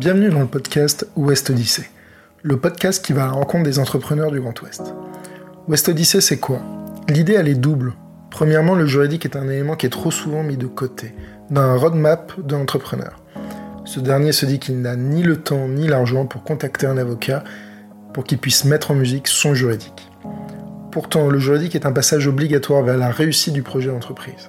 [0.00, 1.90] Bienvenue dans le podcast Ouest Odyssée,
[2.42, 4.94] le podcast qui va à la rencontre des entrepreneurs du Grand Ouest.
[5.68, 6.62] Ouest Odyssée, c'est quoi?
[7.10, 7.92] L'idée, elle est double.
[8.30, 11.12] Premièrement, le juridique est un élément qui est trop souvent mis de côté,
[11.50, 13.22] dans un roadmap de l'entrepreneur.
[13.84, 17.44] Ce dernier se dit qu'il n'a ni le temps ni l'argent pour contacter un avocat
[18.14, 20.10] pour qu'il puisse mettre en musique son juridique.
[20.92, 24.48] Pourtant, le juridique est un passage obligatoire vers la réussite du projet d'entreprise.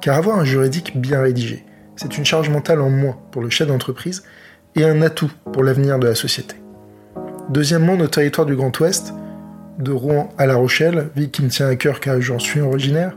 [0.00, 1.64] Car avoir un juridique bien rédigé,
[1.96, 4.22] c'est une charge mentale en moins pour le chef d'entreprise
[4.76, 6.56] et un atout pour l'avenir de la société.
[7.48, 9.12] Deuxièmement, nos territoires du Grand Ouest,
[9.78, 13.16] de Rouen à La Rochelle, ville qui me tient à cœur car j'en suis originaire,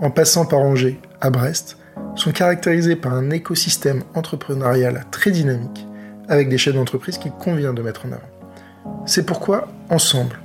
[0.00, 1.76] en passant par Angers à Brest,
[2.14, 5.86] sont caractérisés par un écosystème entrepreneurial très dynamique,
[6.28, 9.02] avec des chefs d'entreprise qu'il convient de mettre en avant.
[9.06, 10.38] C'est pourquoi, ensemble,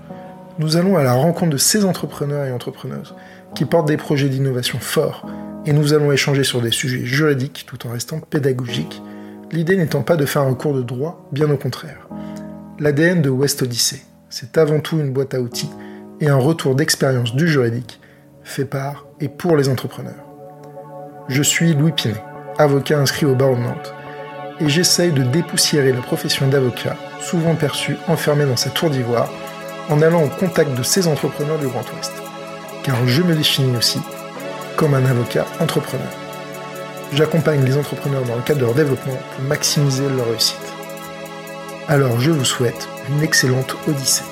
[0.60, 3.16] nous allons à la rencontre de ces entrepreneurs et entrepreneuses
[3.56, 5.28] qui portent des projets d'innovation forts
[5.66, 9.02] et nous allons échanger sur des sujets juridiques tout en restant pédagogiques,
[9.54, 12.08] l'idée n'étant pas de faire un cours de droit, bien au contraire.
[12.80, 15.70] L'ADN de West Odyssey, c'est avant tout une boîte à outils
[16.20, 18.02] et un retour d'expérience du juridique
[18.44, 20.26] fait par et pour les entrepreneurs.
[21.30, 22.22] Je suis Louis Pinet,
[22.58, 23.94] avocat inscrit au barreau de Nantes,
[24.60, 29.32] et j'essaye de dépoussiérer la profession d'avocat, souvent perçue enfermée dans sa tour d'ivoire,
[29.90, 32.14] en allant au contact de ces entrepreneurs du Grand Ouest.
[32.84, 34.00] Car je me définis aussi
[34.76, 36.23] comme un avocat entrepreneur.
[37.16, 40.58] J'accompagne les entrepreneurs dans le cadre de leur développement pour maximiser leur réussite.
[41.88, 44.24] Alors je vous souhaite une excellente odyssée.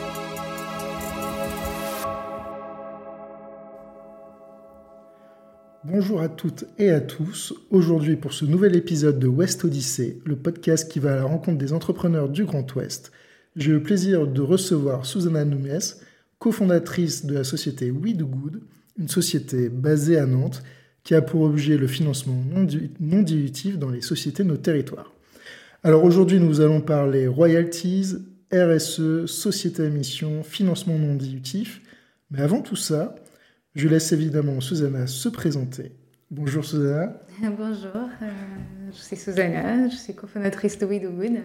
[5.84, 7.54] Bonjour à toutes et à tous.
[7.70, 11.60] Aujourd'hui pour ce nouvel épisode de West Odyssée, le podcast qui va à la rencontre
[11.60, 13.12] des entrepreneurs du Grand Ouest,
[13.56, 15.80] j'ai le plaisir de recevoir Susanna Numes,
[16.40, 18.62] cofondatrice de la société We Do Good,
[18.98, 20.64] une société basée à Nantes
[21.04, 22.42] qui a pour objet le financement
[23.00, 25.12] non dilutif dans les sociétés de nos territoires.
[25.84, 28.18] Alors aujourd'hui, nous allons parler royalties,
[28.54, 31.82] RSE, société à mission, financement non dilutif.
[32.30, 33.16] Mais avant tout ça,
[33.76, 35.92] je laisse évidemment Susanna se présenter.
[36.30, 37.14] Bonjour Susanna.
[37.42, 38.30] Bonjour, euh,
[38.92, 41.40] je suis Susanna, je suis cofondatrice de We Do Good.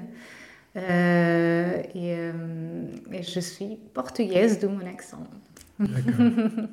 [0.77, 5.27] Euh, euh, et, je suis portugaise de mon accent.
[5.79, 6.59] D'accord.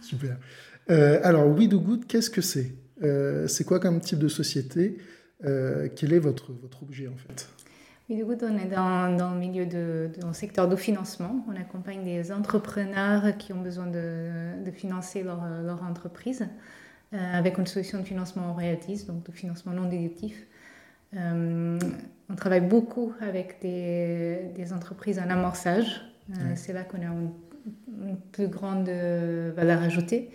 [0.00, 0.36] Super.
[0.90, 2.74] Euh, alors, We Do Good, qu'est-ce que c'est?
[3.48, 4.98] C'est quoi comme type de société?
[5.42, 7.48] Quel est votre, votre objet en fait?
[8.08, 11.44] We Do Good, on est dans, dans le milieu de, dans le secteur du financement.
[11.48, 16.46] On accompagne des entrepreneurs qui ont besoin de, de financer leur, leur entreprise
[17.12, 20.46] avec une solution de financement en royalties, donc de financement non déductif.
[21.14, 21.78] Euh,
[22.28, 26.02] on travaille beaucoup avec des, des entreprises en amorçage.
[26.30, 27.30] Euh, c'est là qu'on a une,
[28.32, 30.30] plus grande valeur ajoutée.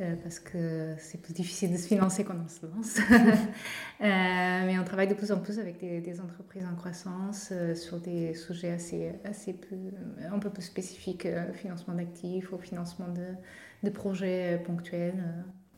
[0.00, 2.98] Euh, parce que c'est plus difficile de se financer quand on se lance.
[4.00, 8.70] mais on travaille de plus en plus avec des, entreprises en croissance sur des sujets
[8.70, 9.92] assez, assez plus,
[10.32, 13.34] un peu plus spécifiques, financement d'actifs ou financement de,
[13.82, 15.22] de projets ponctuels.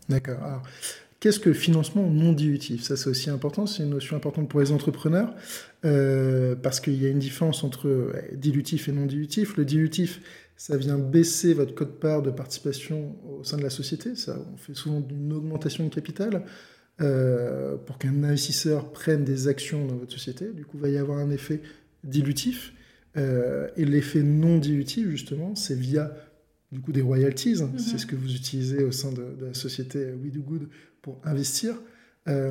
[0.08, 0.62] D'accord.
[1.25, 2.82] Qu'est-ce que financement non dilutif?
[2.82, 5.34] Ça, c'est aussi important, c'est une notion importante pour les entrepreneurs,
[5.86, 9.56] euh, parce qu'il y a une différence entre dilutif et non dilutif.
[9.56, 10.20] Le dilutif,
[10.56, 14.15] ça vient baisser votre code-part de participation au sein de la société.
[14.15, 16.44] Ça, on fait souvent une augmentation de capital
[17.00, 20.48] euh, pour qu'un investisseur prenne des actions dans votre société.
[20.53, 21.60] Du coup, il va y avoir un effet
[22.04, 22.72] dilutif.
[23.16, 26.14] Euh, et l'effet non dilutif, justement, c'est via
[26.72, 27.54] du coup des royalties.
[27.54, 27.78] Mm-hmm.
[27.78, 30.69] C'est ce que vous utilisez au sein de, de la société We Do Good
[31.03, 31.76] pour investir,
[32.26, 32.50] euh,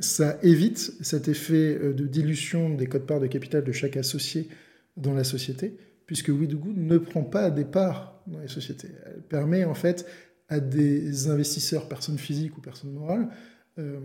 [0.00, 4.48] ça évite cet effet de dilution des codes-parts de capital de chaque associé
[4.96, 8.88] dans la société, puisque WeDoGood ne prend pas des parts dans les sociétés.
[9.06, 10.06] Elle permet en fait
[10.48, 13.28] à des investisseurs, personnes physiques ou personnes morales,
[13.78, 13.98] euh,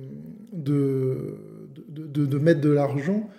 [0.54, 3.30] de, de, de, mettre de l'argent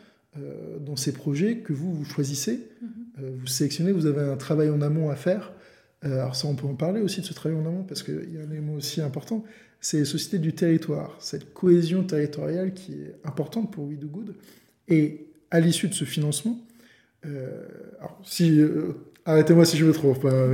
[0.78, 2.68] dans ces projets que vous, vous choisissez.
[2.84, 3.30] Mm-hmm.
[3.40, 5.52] vous sélectionnez, vous avez un travail en amont à faire.
[6.02, 8.38] alors ça, on peut en parler aussi de ce travail en amont, parce qu'il y
[8.38, 9.44] a un élément aussi important,
[9.80, 14.36] c'est les sociétés du territoire, cette cohésion territoriale qui est importante pour We Do Good.
[14.88, 16.58] Et à l'issue de ce financement,
[17.26, 17.66] euh,
[17.98, 18.92] alors si, euh,
[19.24, 20.48] arrêtez-moi si je me trompe, hein,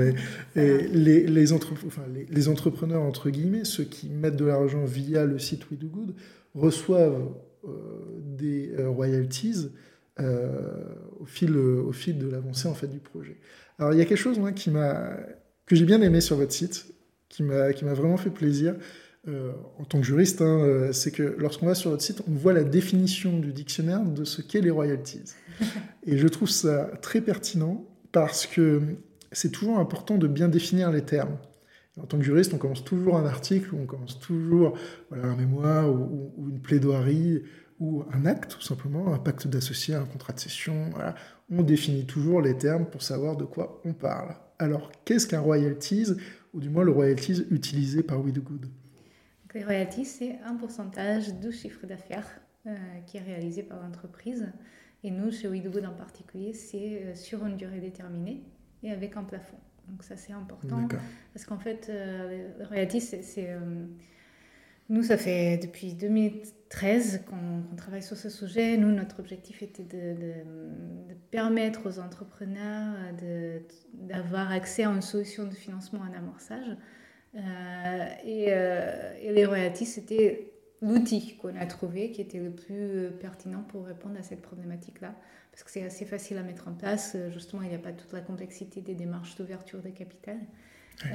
[0.55, 5.39] mais, les, les, enfin, les, entrepreneurs, entre guillemets, ceux qui mettent de l'argent via le
[5.39, 6.15] site We Do Good,
[6.55, 7.29] reçoivent
[7.65, 7.69] euh,
[8.21, 9.69] des royalties
[10.19, 13.37] au, fil, au fil de l'avancée en fait, du projet.
[13.79, 15.11] Alors il y a quelque chose moi, qui m'a,
[15.67, 16.87] que j'ai bien aimé sur votre site,
[17.29, 18.77] qui m'a, qui m'a vraiment fait plaisir.
[19.29, 22.33] Euh, en tant que juriste, hein, euh, c'est que lorsqu'on va sur votre site, on
[22.33, 25.25] voit la définition du dictionnaire de ce qu'est les royalties.
[26.07, 28.81] Et je trouve ça très pertinent parce que
[29.33, 31.39] c'est toujours important de bien définir les termes.
[32.01, 34.79] En tant que juriste, on commence toujours un article, ou on commence toujours
[35.09, 37.43] voilà, un mémoire ou, une plaidoirie
[37.81, 40.91] ou un acte, tout simplement, un pacte d'associé, un contrat de cession.
[41.51, 44.37] On définit toujours les termes pour savoir de quoi on parle.
[44.59, 46.13] Alors, qu'est-ce qu'un royalties,
[46.53, 48.67] ou du moins le royalties utilisé par We Good?
[49.57, 52.29] Les royalties, c'est un pourcentage du chiffre d'affaires
[52.67, 52.77] euh,
[53.07, 54.53] qui est réalisé par l'entreprise.
[55.03, 58.43] Et nous, chez We Good en particulier, c'est euh, sur une durée déterminée
[58.83, 59.57] et avec un plafond.
[59.89, 60.87] Donc ça, c'est important.
[61.33, 63.49] Parce qu'en fait, euh, le royalties, c'est
[64.91, 68.77] nous, ça fait depuis 2013 qu'on travaille sur ce sujet.
[68.77, 70.35] Nous, notre objectif était de,
[71.31, 72.95] permettre aux entrepreneurs
[73.95, 76.77] d'avoir accès à une solution de financement en amorçage.
[77.37, 80.53] Euh, euh, et, les royalties, c'était
[80.83, 85.15] l'outil qu'on a trouvé qui était le plus pertinent pour répondre à cette problématique-là.
[85.53, 87.17] Parce que c'est assez facile à mettre en place.
[87.33, 90.39] Justement, il n'y a pas toute la complexité des démarches d'ouverture de capital.
[91.05, 91.09] Euh,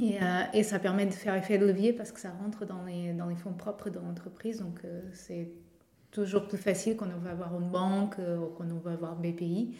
[0.00, 3.12] euh, et, ça permet de faire effet de levier parce que ça rentre dans les,
[3.12, 4.60] dans les fonds propres de l'entreprise.
[4.60, 5.48] Donc, euh, c'est
[6.10, 9.16] toujours plus facile quand on veut avoir une banque euh, ou quand on veut avoir
[9.16, 9.76] BPI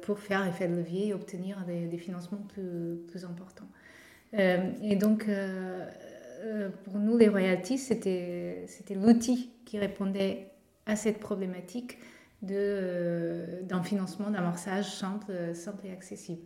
[0.00, 3.68] pour faire effet de levier et obtenir des, financements plus, plus importants.
[4.32, 5.26] Et donc,
[6.84, 10.50] pour nous, les royalties, c'était l'outil qui répondait
[10.86, 11.98] à cette problématique
[12.42, 16.42] d'un financement d'amorçage simple, simple et accessible.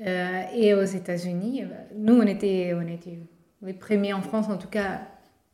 [0.00, 1.66] Euh, et aux États-Unis, euh,
[1.96, 3.18] nous, on était, on était
[3.62, 5.00] les premiers en France, en tout cas,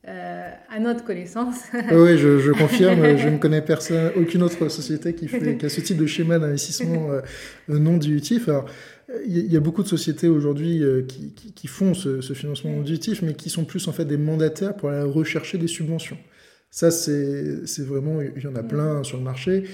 [0.06, 1.56] euh, à notre connaissance.
[1.74, 5.68] oui, je, je, confirme, je ne connais personne, aucune autre société qui, fait, qui a
[5.68, 7.08] ce type de schéma d'investissement
[7.68, 8.48] non dilutif.
[8.48, 8.66] Alors,
[9.26, 13.22] il y a beaucoup de sociétés aujourd'hui qui, qui, font ce, ce, financement non dilutif,
[13.22, 16.18] mais qui sont plus en fait des mandataires pour aller rechercher des subventions.
[16.70, 19.64] Ça, c'est vraiment, il y en a plein sur le marché.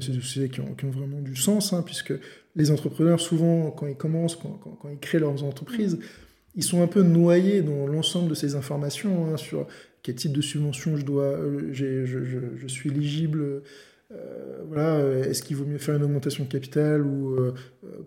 [0.00, 2.14] c'est des sociétés qui ont, qui ont, vraiment du sens, hein, puisque
[2.56, 5.98] les entrepreneurs, souvent, quand ils commencent, quand, ils créent leurs entreprises,
[6.56, 9.66] ils sont un peu noyés dans l'ensemble de ces informations hein, sur
[10.02, 13.62] quel type de subvention je dois, euh, je, suis éligible.
[14.12, 17.54] Euh, voilà, est-ce qu'il vaut mieux faire une augmentation de capital ou euh,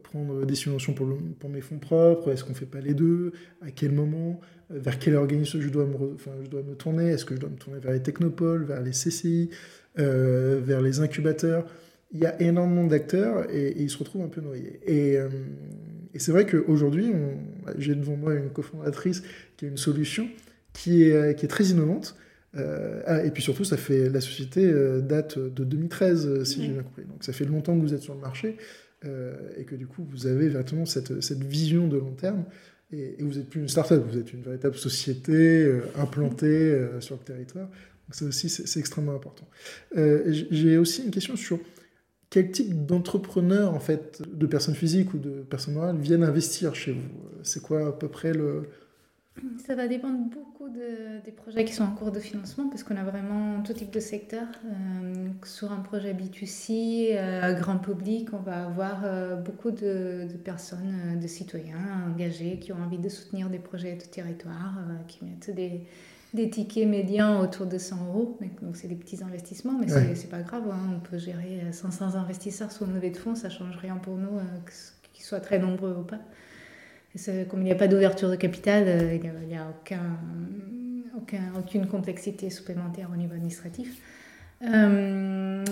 [0.02, 1.08] prendre des subventions pour,
[1.50, 5.16] mes fonds propres Est-ce qu'on ne fait pas les deux À quel moment Vers quel
[5.16, 8.82] organisme je dois me, tourner Est-ce que je dois me tourner vers les technopoles, vers
[8.82, 9.50] les CCI,
[9.96, 11.66] vers les incubateurs?
[12.12, 14.80] Il y a énormément d'acteurs et, ils se retrouvent un peu noyés.
[14.90, 15.30] Euh,
[16.14, 17.12] et c'est vrai qu'aujourd'hui,
[17.78, 19.24] j'ai devant moi une cofondatrice
[19.58, 20.28] qui a une solution
[20.74, 22.16] qui est, euh, qui est très innovante.
[22.56, 24.72] Euh, ah, et puis surtout, ça fait la société
[25.02, 27.04] date de 2013, si j'ai bien compris.
[27.04, 28.58] Donc ça fait longtemps que vous êtes sur le marché
[29.06, 32.44] et que du coup, vous avez vraiment cette, cette vision de long terme.
[32.92, 37.68] Et, vous n'êtes plus une start-up, vous êtes une véritable société implantée sur le territoire.
[37.68, 39.48] Donc ça aussi, c'est extrêmement important.
[39.96, 41.60] j'ai aussi une question sur
[42.30, 46.92] quel type d'entrepreneurs, en fait, de personnes physiques ou de personnes morales, viennent investir chez
[46.92, 47.10] vous?
[47.44, 48.70] C'est quoi à peu près le...
[49.66, 53.04] Ça va dépendre beaucoup des projets qui sont en cours de financement, parce qu'on a
[53.04, 54.48] vraiment tout type de secteur.
[54.66, 60.38] Euh, sur un projet B2C, euh, grand public, on va avoir euh, beaucoup de, de
[60.44, 64.74] personnes, de citoyens engagés qui ont envie de soutenir des projets de territoire,
[65.08, 65.82] qui mettent des
[66.34, 68.38] des tickets médians autour de 100 euros.
[68.62, 70.64] Donc, c'est des petits investissements, mais c'est pas grave.
[70.72, 70.96] Hein.
[70.96, 74.38] On peut gérer 500 investisseurs sur une levée de fonds, ça change rien pour nous,
[74.38, 74.44] euh,
[75.14, 76.20] qu'ils soient très nombreux ou pas.
[77.50, 80.18] comme il n'y a pas d'ouverture de capital, euh, il n'y a, aucun,
[81.18, 84.00] aucun, aucune complexité supplémentaire au niveau administratif.
[84.62, 85.64] Euh,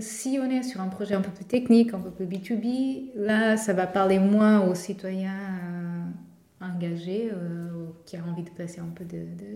[0.00, 3.56] si on est sur un projet un peu plus technique, un peu plus B2B, là,
[3.56, 5.32] ça va parler moins aux citoyens
[6.60, 9.04] engagé, euh, qui a envie de placer un peu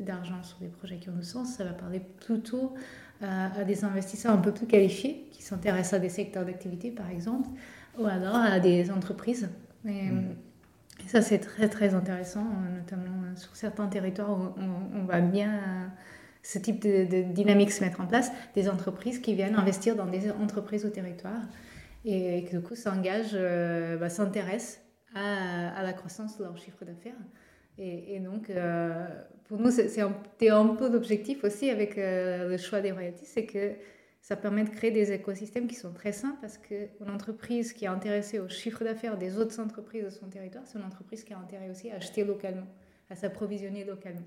[0.04, 2.74] d'argent sur des projets qui ont du sens, ça va parler plutôt
[3.22, 7.08] euh, à des investisseurs un peu plus qualifiés, qui s'intéressent à des secteurs d'activité par
[7.10, 7.48] exemple,
[7.98, 9.48] ou alors à des entreprises.
[9.86, 10.36] Et, mm.
[11.06, 14.52] ça c'est très très intéressant, notamment sur certains territoires où
[14.94, 15.90] on, va bien
[16.42, 20.30] ce type de, dynamique se mettre en place, des entreprises qui viennent investir dans des
[20.30, 21.42] entreprises au territoire
[22.04, 24.80] et, qui du coup s'engagent, euh, bah, s'intéressent
[25.14, 27.14] à, la croissance de leur chiffre d'affaires.
[27.78, 29.06] Et, donc, euh,
[29.44, 30.14] pour nous, c'est un,
[30.50, 33.72] un, peu l'objectif aussi avec euh, le choix des royalties, c'est que
[34.20, 37.88] ça permet de créer des écosystèmes qui sont très sains parce qu'une entreprise qui est
[37.88, 41.38] intéressée au chiffre d'affaires des autres entreprises de son territoire, c'est une entreprise qui a
[41.38, 42.66] intérêt aussi à acheter localement,
[43.08, 44.26] à s'approvisionner localement.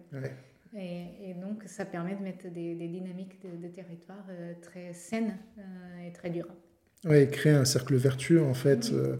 [0.75, 5.37] Et, donc, ça permet de mettre des, dynamiques de, territoire euh, très saines
[6.03, 6.57] et très durables.
[7.05, 8.91] Oui, créer un cercle vertueux, en fait.
[8.93, 9.17] Euh,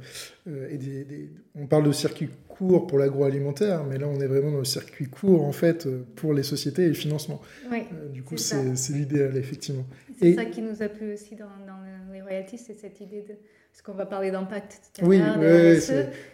[0.47, 4.51] euh, et des, on parle de circuit court pour l'agroalimentaire, mais là, on est vraiment
[4.51, 7.41] dans le circuit court, en fait, euh, pour les sociétés et le financement.
[7.71, 9.85] Oui, du coup, c'est l'idéal, effectivement.
[10.19, 13.33] C'est ça qui nous a plu aussi dans, dans les royalties, c'est cette idée de.
[13.74, 15.82] Parce qu'on va parler d'impact tout à Oui, oui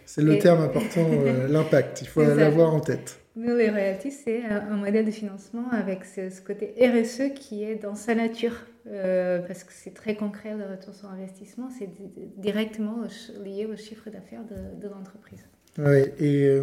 [0.04, 1.08] c'est le terme important,
[1.48, 2.02] l'impact.
[2.02, 3.18] Il faut l'avoir en tête.
[3.34, 7.94] Nous, les royalties, c'est un modèle de financement avec ce, côté RSE qui est dans
[7.94, 8.52] sa nature,
[8.84, 11.88] parce que c'est très concret le retour sur investissement, c'est
[12.36, 13.04] directement
[13.42, 15.46] lié au chiffre d'affaires de, de l'entreprise.
[15.78, 16.60] Oui, et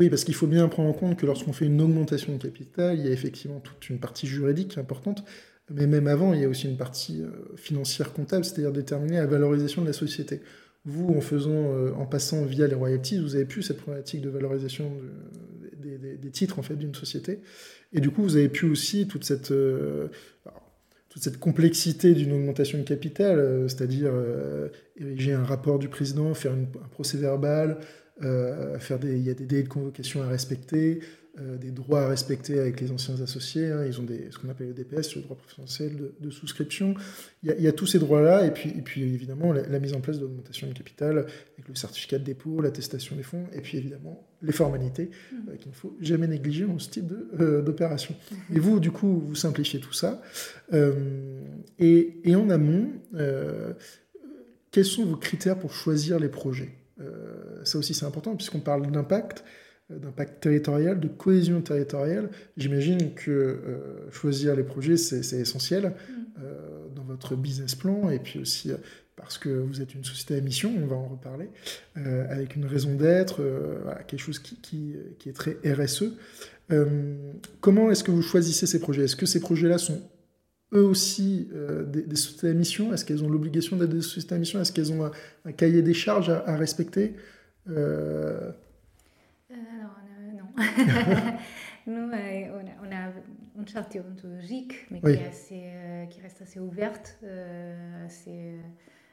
[0.00, 2.98] oui, parce qu'il faut bien prendre en compte que lorsqu'on fait une augmentation de capital,
[2.98, 5.24] il y a effectivement toute une partie juridique importante,
[5.70, 9.26] mais même avant, il y a aussi une partie euh, financière comptable, c'est-à-dire déterminer la
[9.26, 10.40] valorisation de la société.
[10.84, 14.30] Vous, en faisant, euh, en passant via les royalties, vous avez pu cette problématique de
[14.30, 14.92] valorisation
[15.78, 17.40] des, titres en fait d'une société,
[17.92, 20.08] et du coup, vous avez pu aussi toute cette euh,
[21.08, 24.12] toute cette complexité d'une augmentation de capital, c'est-à-dire
[24.96, 27.78] ériger un rapport du président, faire un procès verbal,
[28.20, 31.00] faire des, il y a des délais de convocation à respecter,
[31.40, 33.70] euh, des droits à respecter avec les anciens associés.
[33.70, 33.84] Hein.
[33.86, 36.94] ils ont des, ce qu'on appelle le DPS, le droit préférentiel de, souscription.
[37.42, 40.18] Il y, a, tous ces droits-là, et puis, et puis évidemment la, mise en place
[40.18, 44.26] de l'augmentation de capital avec le certificat de dépôt, l'attestation des fonds, et puis évidemment
[44.42, 45.36] les formalités mmh.
[45.50, 48.14] euh, qu'il ne faut jamais négliger dans ce type d'opération.
[48.30, 48.56] Mmh.
[48.56, 50.22] Et vous, du coup, vous simplifiez tout ça.
[51.78, 52.90] et, et, en amont,
[54.70, 56.70] quels sont vos critères pour choisir les projets?
[57.00, 59.44] Euh, ça aussi c'est important puisqu'on parle d'impact, euh,
[59.90, 62.30] d'impact territorial, de cohésion territoriale.
[62.56, 65.92] J'imagine que euh, choisir les projets, c'est essentiel
[66.38, 66.94] mm.
[66.94, 68.72] dans votre business plan et puis aussi
[69.16, 71.50] parce que vous êtes une société à mission, on va en reparler,
[72.30, 73.42] avec une raison d'être,
[74.06, 76.04] quelque chose qui, qui, qui, est très RSE.
[77.60, 79.04] comment est-ce que vous choisissez ces projets?
[79.04, 80.00] Est-ce que ces projets-là sont
[80.72, 82.92] eux aussi euh, des, sociétés à mission?
[82.92, 84.60] Est-ce qu'elles ont l'obligation d'être des sociétés à mission?
[84.60, 85.10] Est-ce qu'elles ont
[85.44, 87.14] un, cahier des charges à, respecter?
[87.68, 88.50] Euh...
[89.60, 89.96] euh alors,
[90.34, 90.52] non.
[91.86, 93.12] Nous, euh, on, a,
[93.58, 95.72] une charte déontologique, mais qui, est assez,
[96.10, 97.18] qui, reste assez ouverte,
[98.04, 98.56] assez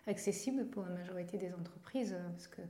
[0.05, 2.15] accessible pour la majorité des entreprises.
[2.33, 2.61] Parce que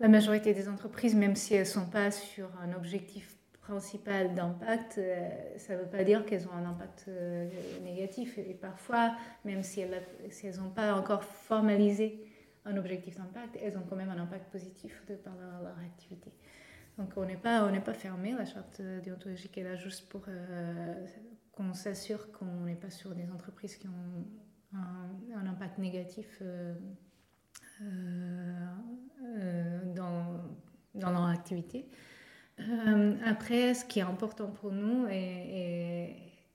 [0.00, 4.98] la majorité des entreprises, même si elles ne sont pas sur un objectif principale d'impact,
[4.98, 7.48] euh, ça ne veut pas dire qu'elles ont un impact euh,
[7.82, 8.38] négatif.
[8.38, 12.20] Et parfois, même si elles n'ont pas encore formalisé
[12.66, 16.30] un objectif d'impact, elles ont quand même un impact positif de par leur, activité.
[16.98, 21.06] Donc on n'est pas, pas fermé, la charte déontologique est là juste pour euh,
[21.52, 24.26] qu'on s'assure qu'on n'est pas sur des entreprises qui ont
[24.74, 26.42] un, impact négatif
[29.94, 30.40] dans,
[30.94, 31.88] dans leur activité.
[32.60, 35.06] Euh, après, ce qui est important pour nous,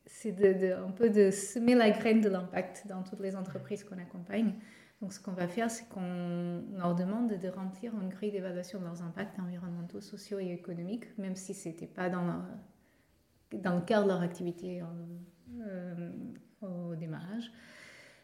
[0.05, 4.53] c'est un peu de semer la graine de l'impact dans toutes les entreprises qu'on accompagne.
[5.01, 8.83] Donc, ce qu'on va faire, c'est qu'on leur demande de remplir une grille d'évaluation de
[8.83, 12.43] leurs impacts environnementaux, sociaux et économiques, même si ce n'était pas dans,
[13.53, 14.81] dans le cœur de leur activité
[15.61, 16.11] euh,
[16.61, 17.51] au démarrage.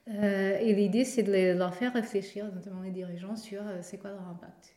[0.09, 4.27] Euh, et l'idée, c'est de leur faire réfléchir, notamment les dirigeants, sur c'est quoi leur
[4.27, 4.75] impact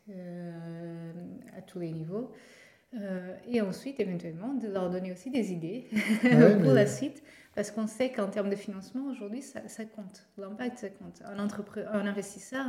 [1.56, 2.30] à tous les niveaux.
[2.94, 5.88] Euh, et ensuite, éventuellement, de leur donner aussi des idées
[6.62, 7.22] pour la suite,
[7.58, 10.28] parce qu'on sait qu'en termes de financement, aujourd'hui, ça, compte.
[10.36, 11.20] L'impact, ça compte.
[11.24, 12.64] Un, investisseur,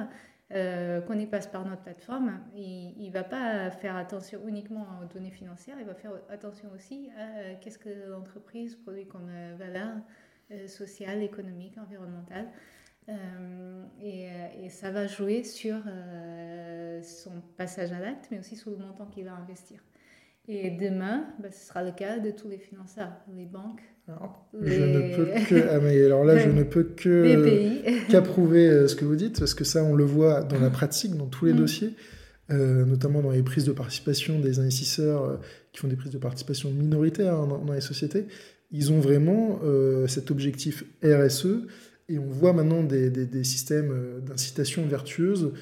[0.52, 5.06] euh, qu'on y passe par notre plateforme, il ne va pas faire attention uniquement aux
[5.06, 9.30] données financières, il va faire attention aussi à euh, qu'est-ce que l'entreprise produit comme
[9.60, 9.96] valeur
[10.66, 12.48] sociale, économique, environnementale.
[14.02, 14.28] Et,
[14.60, 15.84] et, ça va jouer sur
[17.04, 19.84] son passage à l'acte, mais aussi sur le montant qu'il va investir.
[20.52, 23.84] Et demain, bah, ce sera le cas de tous les financeurs, les banques.
[24.62, 28.96] Je ne peux que, ah, mais alors là, je ne peux que qu'approuver euh, ce
[28.96, 31.54] que vous dites, parce que ça, on le voit dans la pratique, dans tous les
[31.54, 31.58] mm.
[31.58, 31.94] dossiers,
[32.52, 35.36] euh, notamment dans les prises de participation des investisseurs euh,
[35.72, 38.26] qui font des prises de participation minoritaires hein, dans, les sociétés.
[38.72, 39.62] Ils ont vraiment
[40.08, 41.66] cet objectif RSE,
[42.08, 45.54] et on voit maintenant des, des, des systèmes d'incitation vertueuse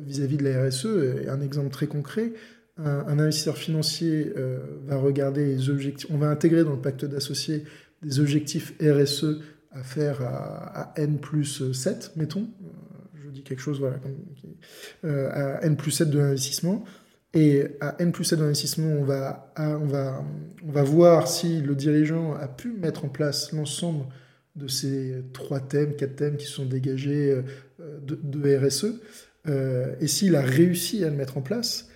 [0.00, 1.22] vis-à-vis -vis de la RSE.
[1.22, 2.32] Et un exemple très concret,
[2.78, 7.64] un, investisseur financier euh, va regarder les objectifs, on va intégrer dans le pacte d'associés
[8.02, 12.68] des objectifs RSE à faire à, N plus 7, mettons, euh,
[13.24, 13.96] je dis quelque chose, voilà,
[15.04, 16.84] euh, à N plus 7 de l'investissement.
[17.34, 20.22] Et à N plus 7 de l'investissement, on va, on, va,
[20.62, 24.04] on va voir si le dirigeant a pu mettre en place l'ensemble
[24.56, 27.40] de ces trois thèmes, quatre thèmes qui sont dégagés
[27.78, 29.00] de, de RSE.
[29.48, 31.88] et s'il a réussi à le mettre en place,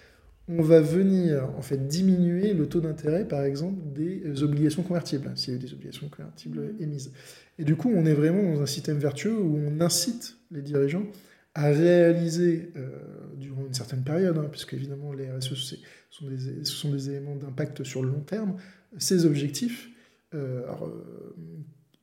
[0.48, 5.54] on va venir en fait diminuer le taux d'intérêt, par exemple, des obligations convertibles, s'il
[5.54, 6.82] y a des obligations convertibles mmh.
[6.82, 7.12] émises.
[7.58, 11.06] Et du coup, on est vraiment dans un système vertueux où on incite les dirigeants
[11.54, 12.90] à réaliser euh,
[13.36, 15.74] durant une certaine période, hein, puisque évidemment les RSE
[16.10, 18.56] sont des, éléments d'impact sur le long terme,
[18.98, 19.90] ces objectifs.
[20.34, 20.88] Euh, euh,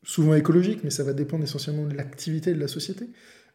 [0.04, 3.10] souvent écologique, mais ça va dépendre essentiellement de l'activité de la société.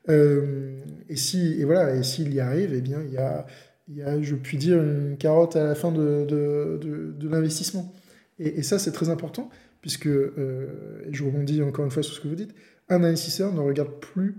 [0.09, 0.79] Euh,
[1.09, 3.47] et si et voilà, et s'il y arrive, eh bien, il y a,
[3.89, 7.93] il y a, je puis dire, une carotte à la fin de, de, de, l'investissement.
[8.39, 12.21] Et, ça, c'est très important, puisque, euh, et je rebondis encore une fois sur ce
[12.21, 12.55] que vous dites,
[12.89, 14.37] un investisseur ne regarde plus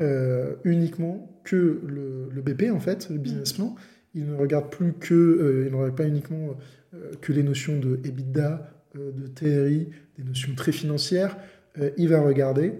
[0.00, 3.74] euh, uniquement que le, le, BP, en fait, le business plan.
[4.14, 6.56] Il ne regarde plus que, il ne regarde pas uniquement
[7.22, 11.38] que les notions de EBITDA, de TRI, des notions très financières.
[11.96, 12.74] il va regarder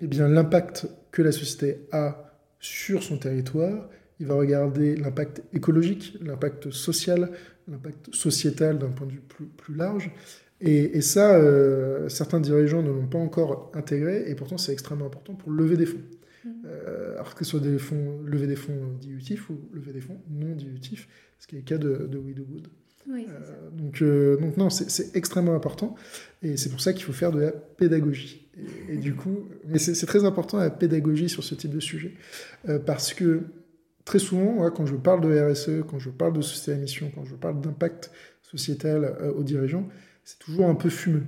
[0.00, 3.88] eh bien, l'impact que la société a sur son territoire,
[4.22, 7.32] il va regarder l'impact écologique, l'impact social,
[7.66, 9.22] l'impact sociétal d'un point de vue
[9.56, 10.12] plus, large.
[10.60, 15.34] Et, ça, euh, certains dirigeants ne l'ont pas encore intégré, et pourtant c'est extrêmement important
[15.34, 16.04] pour lever des fonds.
[16.44, 16.50] Mmh.
[16.66, 20.20] Euh, alors que ce soit des fonds, lever des fonds dilutifs ou lever des fonds
[20.30, 21.08] non dilutifs,
[21.40, 22.20] ce qui est le cas de, de.
[23.10, 25.96] Oui, euh, donc, euh, donc non, c'est extrêmement important,
[26.42, 28.46] et c'est pour ça qu'il faut faire de la pédagogie.
[28.88, 32.12] Et, du coup, mais c'est très important la pédagogie sur ce type de sujet,
[32.68, 33.40] euh, parce que
[34.04, 37.24] très souvent, quand je parle de RSE, quand je parle de société à mission, quand
[37.24, 38.10] je parle d'impact
[38.42, 39.88] sociétal aux dirigeants,
[40.24, 41.24] c'est toujours un peu fumeux.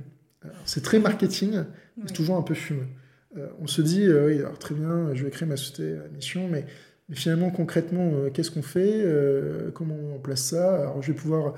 [0.65, 1.63] C'est très marketing,
[1.97, 2.87] mais c'est toujours un peu fumeux.
[3.61, 6.67] on se dit, oui, alors très bien, je vais créer ma société à mission, mais
[7.09, 10.81] mais finalement, concrètement, euh, qu'est-ce qu'on fait euh, Comment on place ça?
[10.81, 11.55] Alors, je vais pouvoir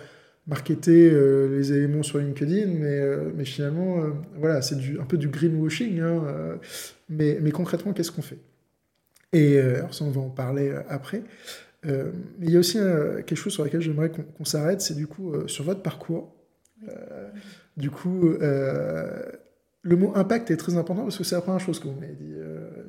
[0.47, 3.01] marketer euh, les éléments sur LinkedIn, mais,
[3.35, 3.97] mais finalement,
[4.37, 6.01] voilà, c'est un peu du greenwashing.
[6.01, 6.59] Hein,
[7.09, 8.39] mais, mais, concrètement, qu'est-ce qu'on fait?
[9.33, 11.23] Et alors ça, on va en parler après.
[11.85, 11.92] mais
[12.42, 15.64] il y a aussi quelque chose sur lequel j'aimerais qu'on s'arrête, c'est du coup sur
[15.64, 16.35] votre parcours.
[17.76, 21.88] du coup, le mot impact est très important parce que c'est la première chose que
[21.88, 22.35] vous m'avez dit.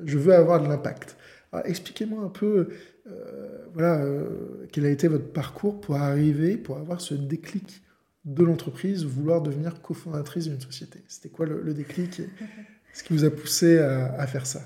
[0.04, 1.16] je veux avoir de l'impact.
[1.64, 2.68] Expliquez-moi un peu
[3.10, 7.82] euh, voilà, euh, quel a été votre parcours pour arriver, pour avoir ce déclic
[8.24, 11.02] de l'entreprise, vouloir devenir cofondatrice d'une société.
[11.08, 12.28] C'était quoi le, déclic et
[12.92, 14.60] ce qui vous a poussé à, faire ça?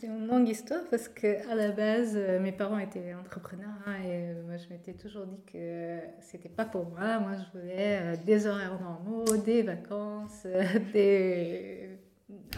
[0.00, 4.34] C'est une longue histoire parce qu'à la base, euh, mes parents étaient entrepreneurs hein, et
[4.46, 7.18] moi je m'étais toujours dit que c'était pas pour moi.
[7.20, 10.46] Moi je voulais des horaires normaux, des vacances,
[10.92, 11.98] des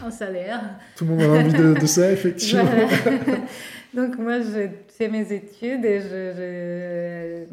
[0.01, 0.79] un salaire.
[0.95, 2.63] Tout le monde a envie de, ça, effectivement.
[3.93, 7.45] Donc moi, j'ai fait mes études et je,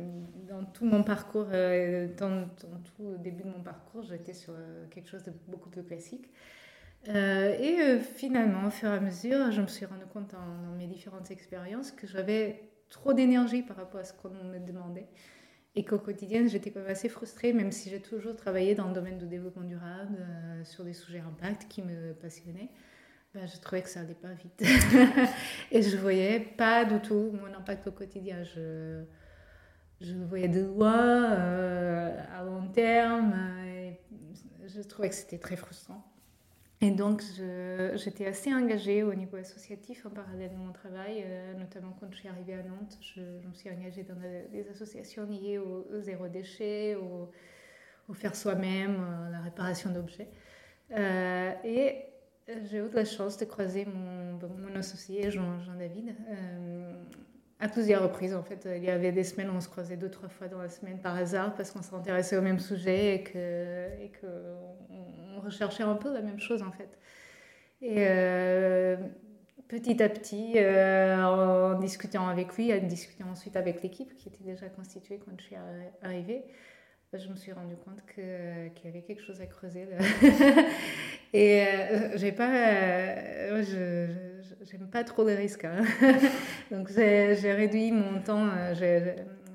[0.49, 4.85] dans tout mon parcours, euh, dans, tout le début de mon parcours, j'étais sur euh,
[4.91, 6.31] quelque chose de beaucoup plus classique.
[7.09, 10.87] Euh, et finalement, au fur et à mesure, je me suis rendu compte dans mes
[10.87, 15.09] différentes expériences que j'avais trop d'énergie par rapport à ce qu'on me demandait
[15.77, 18.95] et qu'au quotidien, j'étais quand même assez frustrée, même si j'ai toujours travaillé dans le
[18.95, 22.71] domaine du développement durable, euh, sur des sujets impact qui me passionnaient.
[23.35, 24.63] Ben, je trouvais que ça n'allait pas vite.
[25.73, 28.45] et je voyais pas du tout mon impact au quotidien.
[28.45, 29.03] Je,
[30.01, 33.35] je voyais de loin, euh, à long terme.
[33.67, 33.99] Et
[34.69, 36.14] je trouvais que c'était très frustrant.
[36.85, 37.23] Et donc,
[37.95, 42.19] j'étais assez engagée au niveau associatif en parallèle de mon travail, euh, notamment quand je
[42.19, 42.99] suis arrivée à Nantes.
[43.01, 44.17] Je, me suis engagée dans
[44.53, 50.29] des associations liées au, zéro déchet, au, faire soi-même, à la réparation d'objets.
[50.91, 52.05] Euh, et
[52.47, 56.93] j'ai eu la chance de croiser mon, associé Jean, Jean David euh,
[57.65, 58.69] à plusieurs reprises, en fait.
[58.77, 60.99] Il y avait des semaines où on se croisait deux, trois fois dans la semaine
[60.99, 64.27] par hasard parce qu'on s'intéressait au même sujet et qu'on et que
[65.37, 66.99] on recherchait un peu la même chose, en fait.
[67.81, 68.97] Et euh,
[69.69, 74.45] petit à petit, euh, en discutant avec lui, en discutant ensuite avec l'équipe qui était
[74.45, 75.57] déjà constituée quand je suis
[76.03, 76.45] arrivée,
[77.19, 79.87] je me suis rendu compte qu'il y avait quelque chose à creuser.
[81.33, 84.34] et euh, j'ai pas, euh, je
[84.65, 85.65] j'aime pas trop les risques.
[85.65, 85.85] Hein.
[86.71, 88.49] Donc j'ai réduit mon temps.
[88.49, 88.75] Euh,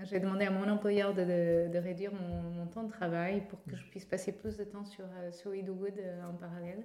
[0.03, 4.05] j'ai demandé à mon employeur de, réduire mon, temps de travail pour que je puisse
[4.05, 6.83] passer plus de temps sur sur Wood en parallèle.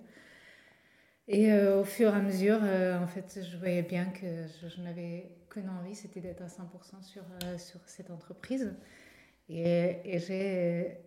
[1.29, 2.59] Et au fur et à mesure,
[3.01, 4.27] en fait, je voyais bien que
[4.61, 7.23] je, je n'avais qu'une envie, c'était d'être à 100% sur,
[7.59, 8.75] sur cette entreprise.
[9.49, 10.99] Et, et j'ai,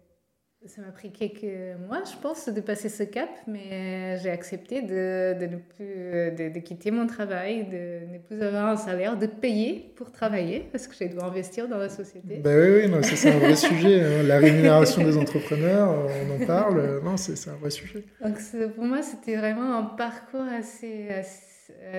[0.66, 1.46] ça m'a pris quelques
[1.88, 6.54] mois, je pense, de passer ce cap, mais j'ai accepté de, de ne plus, de,
[6.54, 10.88] de, quitter mon travail, de ne plus avoir un salaire, de payer pour travailler, parce
[10.88, 12.38] que j'ai dû investir dans la société.
[12.38, 14.02] Ben oui, oui, non, c'est un vrai sujet.
[14.02, 14.24] Hein.
[14.24, 17.02] La rémunération des entrepreneurs, on en parle.
[17.04, 18.04] Non, c'est un vrai sujet.
[18.22, 18.38] Donc
[18.76, 21.47] pour moi, c'était vraiment un parcours assez, assez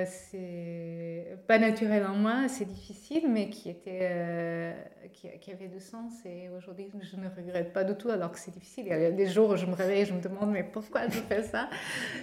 [0.07, 4.73] c'est pas naturel en moi, c'est difficile, mais qui, était, euh,
[5.13, 6.13] qui, qui, avait du sens.
[6.25, 8.87] Et aujourd'hui, je ne regrette pas du tout, alors que c'est difficile.
[8.87, 11.09] Il y a des jours où je me réveille et je me demande, mais pourquoi
[11.09, 11.69] je fais ça?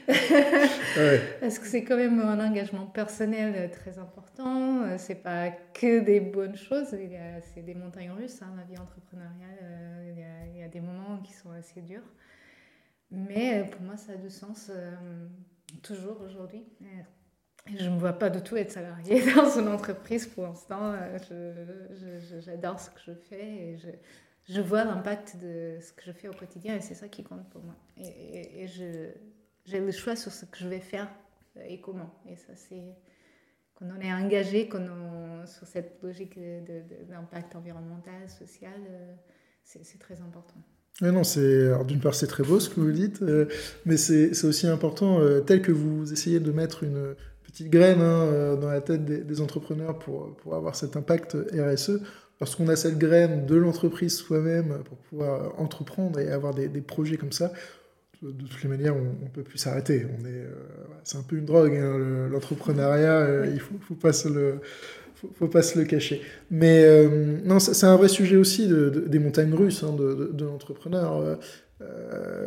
[1.39, 4.97] Parce que c'est quand même un engagement personnel très important.
[4.97, 6.95] C'est pas que des bonnes choses.
[7.53, 9.59] C'est des montagnes russes, hein, la vie entrepreneuriale.
[9.61, 12.13] Euh, il, y a, il y a des moments qui sont assez durs.
[13.11, 14.71] Mais pour moi, ça a du sens
[15.83, 16.65] toujours aujourd'hui.
[17.67, 20.93] Je ne me vois pas du tout être salarié dans une entreprise pour l'instant.
[22.39, 23.77] J'adore ce que je fais et
[24.47, 27.49] je, vois l'impact de ce que je fais au quotidien et c'est ça qui compte
[27.49, 27.75] pour moi.
[27.97, 31.09] Et, j'ai le choix sur ce que je vais faire
[31.67, 32.13] et comment.
[32.29, 32.83] Et ça, c'est
[33.73, 36.39] quand on est engagé qu'on sur cette logique
[37.09, 39.13] d'impact environnemental, social, euh,
[39.63, 40.55] c'est très important.
[41.01, 43.47] non, c'est d'une part c'est très beau ce que vous dites, euh,
[43.85, 47.15] mais c'est aussi important euh, tel que vous essayez de mettre une
[47.55, 52.01] petite graine hein, dans la tête des, des, entrepreneurs pour, pour avoir cet impact RSE
[52.39, 57.31] lorsqu'on a cette graine de l'entreprise soi-même pour pouvoir entreprendre et avoir des, projets comme
[57.31, 57.51] ça,
[58.21, 60.05] de, toutes les manières, on ne peut plus s'arrêter.
[60.19, 60.53] On est, euh,
[61.03, 64.59] c'est un peu une drogue, hein, l'entrepreneuriat, euh, il faut, faut pas se le
[65.37, 66.21] faut, pas se le cacher.
[66.51, 71.39] Mais euh, non, c'est un vrai sujet aussi des montagnes russes hein, de, l'entrepreneur.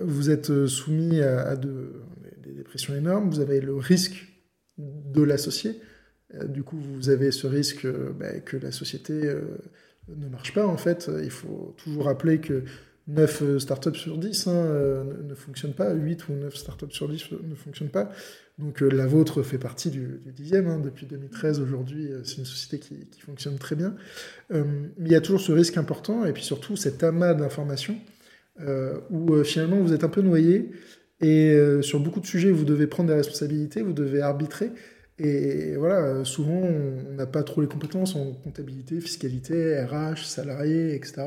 [0.05, 4.28] vous êtes soumis à, des dépressions énormes, vous avez le risque
[4.79, 5.81] de l'associer.
[6.35, 9.43] Euh, du coup, vous avez ce risque euh, bah, que la société euh,
[10.09, 10.67] ne marche pas.
[10.67, 12.65] En fait, il faut toujours rappeler que
[13.09, 17.55] 9 startups sur 10 hein, ne, fonctionnent pas, 8 ou 9 startups sur 10 ne
[17.55, 18.11] fonctionnent pas.
[18.59, 20.67] Donc la vôtre fait partie du, dixième.
[20.67, 23.95] Hein, depuis 2013, aujourd'hui, c'est une société qui, fonctionne très bien.
[24.51, 24.61] mais
[25.07, 27.97] il y a toujours ce risque important, et puis surtout cet amas d'informations
[29.11, 30.71] où finalement vous êtes un peu noyé,
[31.21, 34.71] et sur beaucoup de sujets, vous devez prendre des responsabilités, vous devez arbitrer.
[35.19, 41.23] Et voilà, souvent, on n'a pas trop les compétences en comptabilité, fiscalité, RH, salarié, etc.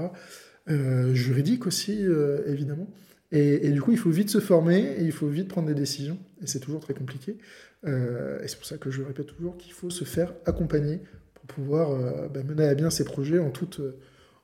[0.69, 2.87] Euh, juridique aussi, euh, évidemment.
[3.33, 6.17] Et, du coup, il faut vite se former et il faut vite prendre des décisions.
[6.43, 7.37] Et c'est toujours très compliqué.
[7.85, 10.99] Euh, et c'est pour ça que je répète toujours qu'il faut se faire accompagner
[11.33, 11.97] pour pouvoir
[12.29, 13.79] bah, mener à bien ces projets en toute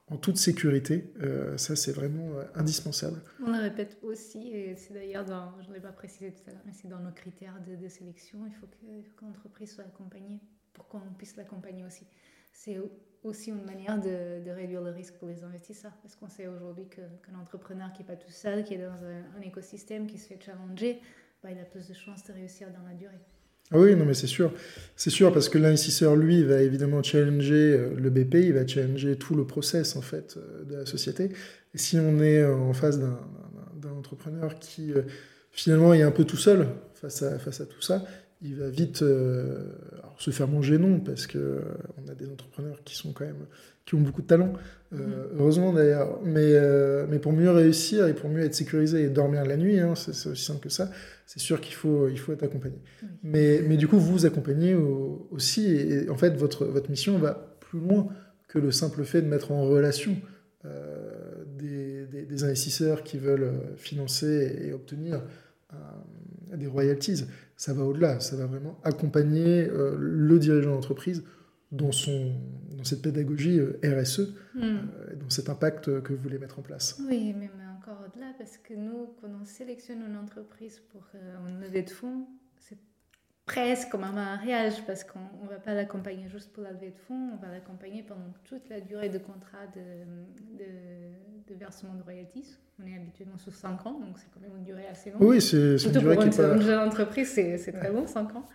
[0.09, 1.11] en toute sécurité.
[1.21, 3.21] Euh, ça, c'est vraiment euh, indispensable.
[3.45, 5.25] On le répète aussi, et c'est d'ailleurs,
[5.61, 8.45] je ne l'ai pas précisé tout à l'heure, mais c'est dans nos critères de, sélection,
[8.45, 10.39] il faut que, l'entreprise soit accompagnée
[10.73, 12.07] pour qu'on puisse l'accompagner aussi.
[12.53, 12.77] C'est
[13.23, 17.35] aussi une manière de, réduire le risque pour les investisseurs, parce qu'on sait aujourd'hui qu'un
[17.35, 21.01] entrepreneur qui n'est pas tout seul, qui est dans un, écosystème qui se fait challenger,
[21.43, 23.19] bah, il a plus de chances de réussir dans la durée.
[23.71, 24.53] Ah oui, non, mais c'est sûr.
[24.95, 29.17] C'est sûr, parce que l'investisseur, lui, va évidemment challenger euh, le BP, il va challenger
[29.17, 31.31] tout le process, en fait, euh, de la société.
[31.73, 33.17] Et si on est euh, en face d'un
[33.97, 34.93] entrepreneur qui,
[35.51, 38.05] finalement, est un peu tout seul face à, face à tout ça,
[38.41, 41.61] il va vite se faire manger, non, parce que
[41.97, 43.47] on a des entrepreneurs qui sont quand même,
[43.87, 44.53] qui ont beaucoup de talent,
[44.93, 44.99] mm-hmm.
[45.39, 46.19] heureusement d'ailleurs.
[46.23, 46.53] Mais,
[47.09, 50.11] mais pour mieux réussir et pour mieux être sécurisé et dormir la nuit, hein, c'est
[50.29, 50.91] aussi simple que ça,
[51.25, 52.77] c'est sûr qu'il faut, il faut être accompagné.
[53.23, 57.57] Mais, mais du coup, vous vous accompagnez aussi, et, en fait, votre, votre mission va
[57.59, 58.09] plus loin
[58.47, 60.17] que le simple fait de mettre en relation
[60.65, 65.21] euh, des, des, investisseurs qui veulent euh, financer et obtenir
[65.73, 65.77] euh,
[66.55, 67.25] des royalties.
[67.55, 71.23] Ça va au-delà, ça va vraiment accompagner le dirigeant d'entreprise
[71.71, 72.33] dans, son,
[72.71, 74.77] dans cette pédagogie RSE, hmm.
[75.19, 77.01] dans cet impact que vous voulez mettre en place.
[77.07, 77.49] Oui, mais
[77.91, 82.27] au-delà parce que nous, quand on sélectionne une entreprise pour euh, une levée de fonds,
[82.57, 82.77] c'est
[83.45, 86.99] presque comme un mariage parce qu'on ne va pas l'accompagner juste pour la levée de
[87.07, 90.59] fonds, on va l'accompagner pendant toute la durée de contrat de,
[91.47, 92.57] de, versement de royalties.
[92.81, 95.21] On est habituellement sur 5 ans, donc c'est quand même une durée assez longue.
[95.21, 96.55] Oui, c'est une durée pour une, pas...
[96.55, 98.47] une jeune entreprise, c'est très long, 5 ans.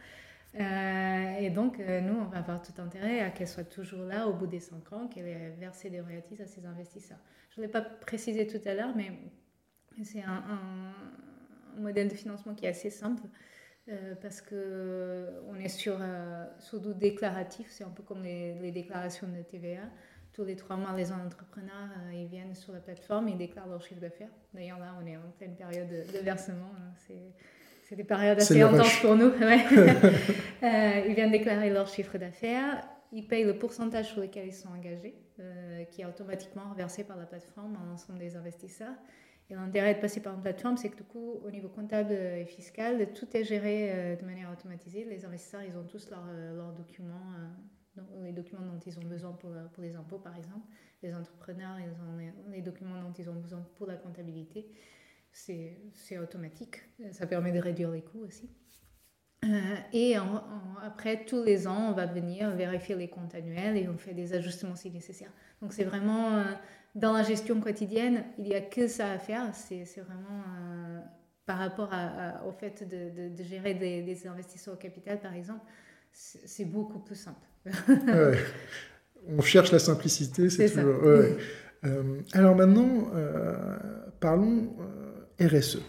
[0.61, 4.29] Euh, et donc, euh, nous, on va avoir tout intérêt à qu'elle soit toujours là
[4.29, 7.19] au bout des 5 ans, qu'elle ait versé des royalties à ses investisseurs.
[7.51, 9.12] Je ne l'ai pas précisé tout à l'heure, mais
[10.05, 10.43] c'est un,
[11.79, 13.23] modèle de financement qui est assez simple.
[13.88, 15.99] Euh, parce qu'on est sur,
[16.61, 19.83] sur du déclaratif, c'est un peu comme les, déclarations de TVA.
[20.33, 24.01] Tous les trois mois, les entrepreneurs, ils viennent sur la plateforme, ils déclarent leur chiffre
[24.01, 24.31] d'affaires.
[24.55, 26.71] D'ailleurs, là, on est en pleine période de, versement.
[26.79, 27.15] Hein.
[27.92, 29.33] C'est des périodes assez intenses pour nous.
[30.62, 34.68] Euh, ils viennent déclarer leur chiffre d'affaires, ils payent le pourcentage sur lequel ils sont
[34.68, 38.94] engagés, euh, qui est automatiquement versé par la plateforme à l'ensemble des investisseurs.
[39.50, 42.44] Et l'intérêt de passer par une plateforme, c'est que du coup, au niveau comptable et
[42.44, 45.05] fiscal, tout est géré euh, de manière automatisée.
[45.05, 47.33] Les investisseurs, ils ont tous leurs documents,
[48.22, 50.68] les documents dont ils ont besoin pour, pour, les impôts, par exemple.
[51.02, 54.68] Les entrepreneurs, ils ont les documents dont ils ont besoin pour la comptabilité
[55.33, 56.83] c'est automatique.
[57.12, 58.51] Ça permet de réduire les coûts aussi.
[59.45, 59.49] Euh,
[59.92, 60.14] et
[60.85, 64.35] après, tous les ans, on va venir vérifier les comptes annuels et on fait des
[64.35, 65.31] ajustements si nécessaire.
[65.61, 66.45] Donc, c'est vraiment euh,
[66.95, 69.51] dans la gestion quotidienne, il n'y a que ça à faire.
[69.55, 71.01] C'est vraiment euh,
[71.45, 71.90] par rapport
[72.47, 75.64] au fait de, gérer des, investisseurs au capital, par exemple,
[76.12, 77.47] c'est beaucoup plus simple.
[79.29, 81.03] On cherche la simplicité, c'est toujours.
[82.33, 83.11] alors maintenant,
[84.21, 84.73] parlons
[85.40, 85.81] RSE.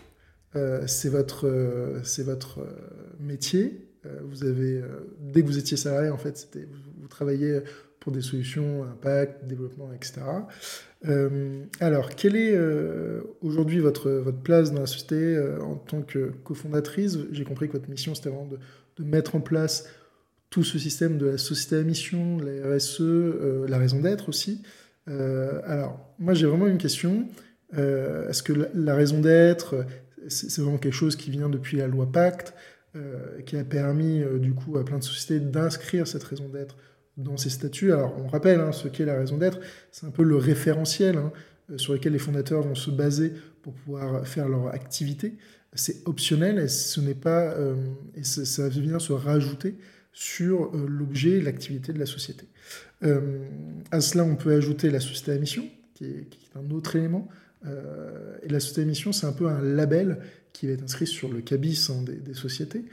[0.87, 2.65] c'est votre, c'est votre
[3.19, 3.87] métier.
[4.23, 4.81] vous avez,
[5.19, 7.61] dès que vous étiez salarié, en fait, vous, vous travaillez
[8.03, 10.21] pour des solutions, impact, développement, etc.
[11.07, 16.01] Euh, alors, quelle est euh, aujourd'hui votre, votre place dans la société euh, en tant
[16.01, 17.17] que cofondatrice?
[17.31, 18.59] J'ai compris que votre mission, c'était vraiment de,
[18.97, 19.87] de, mettre en place
[20.49, 23.01] tout ce système de la société à mission, la RSE,
[23.69, 24.61] la raison d'être aussi.
[25.07, 27.27] alors, moi, j'ai vraiment une question.
[27.73, 29.85] Est-ce que la, raison d'être,
[30.27, 32.53] c'est vraiment quelque chose qui vient depuis la loi Pacte,
[33.45, 36.77] qui a permis, du coup, à plein de sociétés d'inscrire cette raison d'être
[37.17, 37.91] dans ces statuts?
[37.91, 39.59] Alors, on rappelle hein, ce qu'est la raison d'être,
[39.91, 41.31] c'est un peu le référentiel hein,
[41.71, 45.35] euh, sur lequel les fondateurs vont se baser pour pouvoir faire leur activité.
[45.73, 47.75] C'est optionnel et ce n'est pas, euh,
[48.15, 49.75] et ça vient se rajouter
[50.11, 52.45] sur euh, l'objet, l'activité de la société.
[53.91, 57.27] à cela, on peut ajouter la société à mission, qui est, un autre élément.
[57.65, 60.19] Et la société à mission, c'est un peu un label
[60.53, 62.85] qui va être inscrit sur le cabis hein, des, sociétés.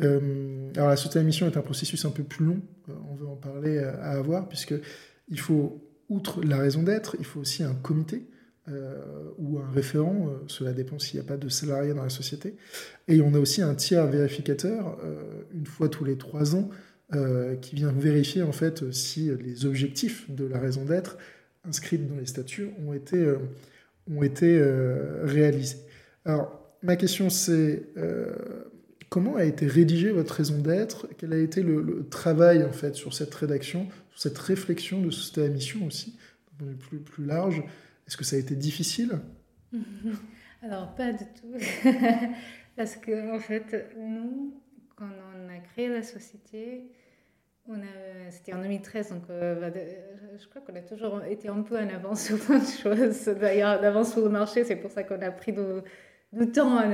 [0.00, 3.16] Euh, alors la société à mission est un processus un peu plus long, euh, on
[3.16, 4.74] veut en parler euh, à avoir, puisque
[5.28, 8.26] il faut, outre la raison d'être, il faut aussi un comité
[9.38, 12.54] ou un référent, cela dépend s'il n'y a pas de salariés dans la société.
[13.06, 14.98] Et on a aussi un tiers vérificateur,
[15.54, 16.68] une fois tous les trois ans,
[17.62, 21.16] qui vient vérifier en fait si les objectifs de la raison d'être
[21.64, 23.16] inscrits dans les statuts ont été,
[24.10, 24.60] ont été
[25.22, 25.78] réalisés.
[26.24, 27.82] Alors, ma question c'est
[29.08, 31.08] Comment a été rédigée votre raison d'être?
[31.16, 35.44] Quel a été le, travail en fait sur cette rédaction, sur cette réflexion de société
[35.44, 36.18] à mission aussi,
[36.78, 37.62] plus, plus large?
[38.06, 39.18] Est-ce que ça a été difficile?
[40.62, 41.54] Alors pas du tout,
[42.76, 44.60] parce que en fait nous,
[44.96, 46.90] quand on a créé la société,
[48.30, 49.78] c'était en 2013, donc euh, bah,
[50.38, 53.24] je crois qu'on a toujours été un peu en avance sur plein de choses.
[53.26, 55.52] D'ailleurs, d'avance sur le marché, c'est pour ça qu'on a pris
[56.32, 56.84] du temps à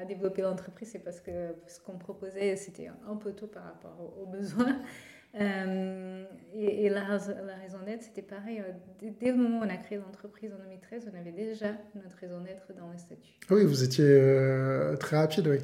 [0.00, 4.14] à développer l'entreprise, c'est parce que ce qu'on proposait, c'était un peu tôt par rapport
[4.18, 4.78] aux, besoins.
[5.38, 8.60] Euh, et, la, la, raison d'être, c'était pareil.
[8.60, 12.16] Euh, dès, le moment où on a créé l'entreprise en 2013, on avait déjà notre
[12.20, 13.30] raison d'être dans le statut.
[13.48, 15.58] Ah oui, vous étiez euh, très rapide, oui.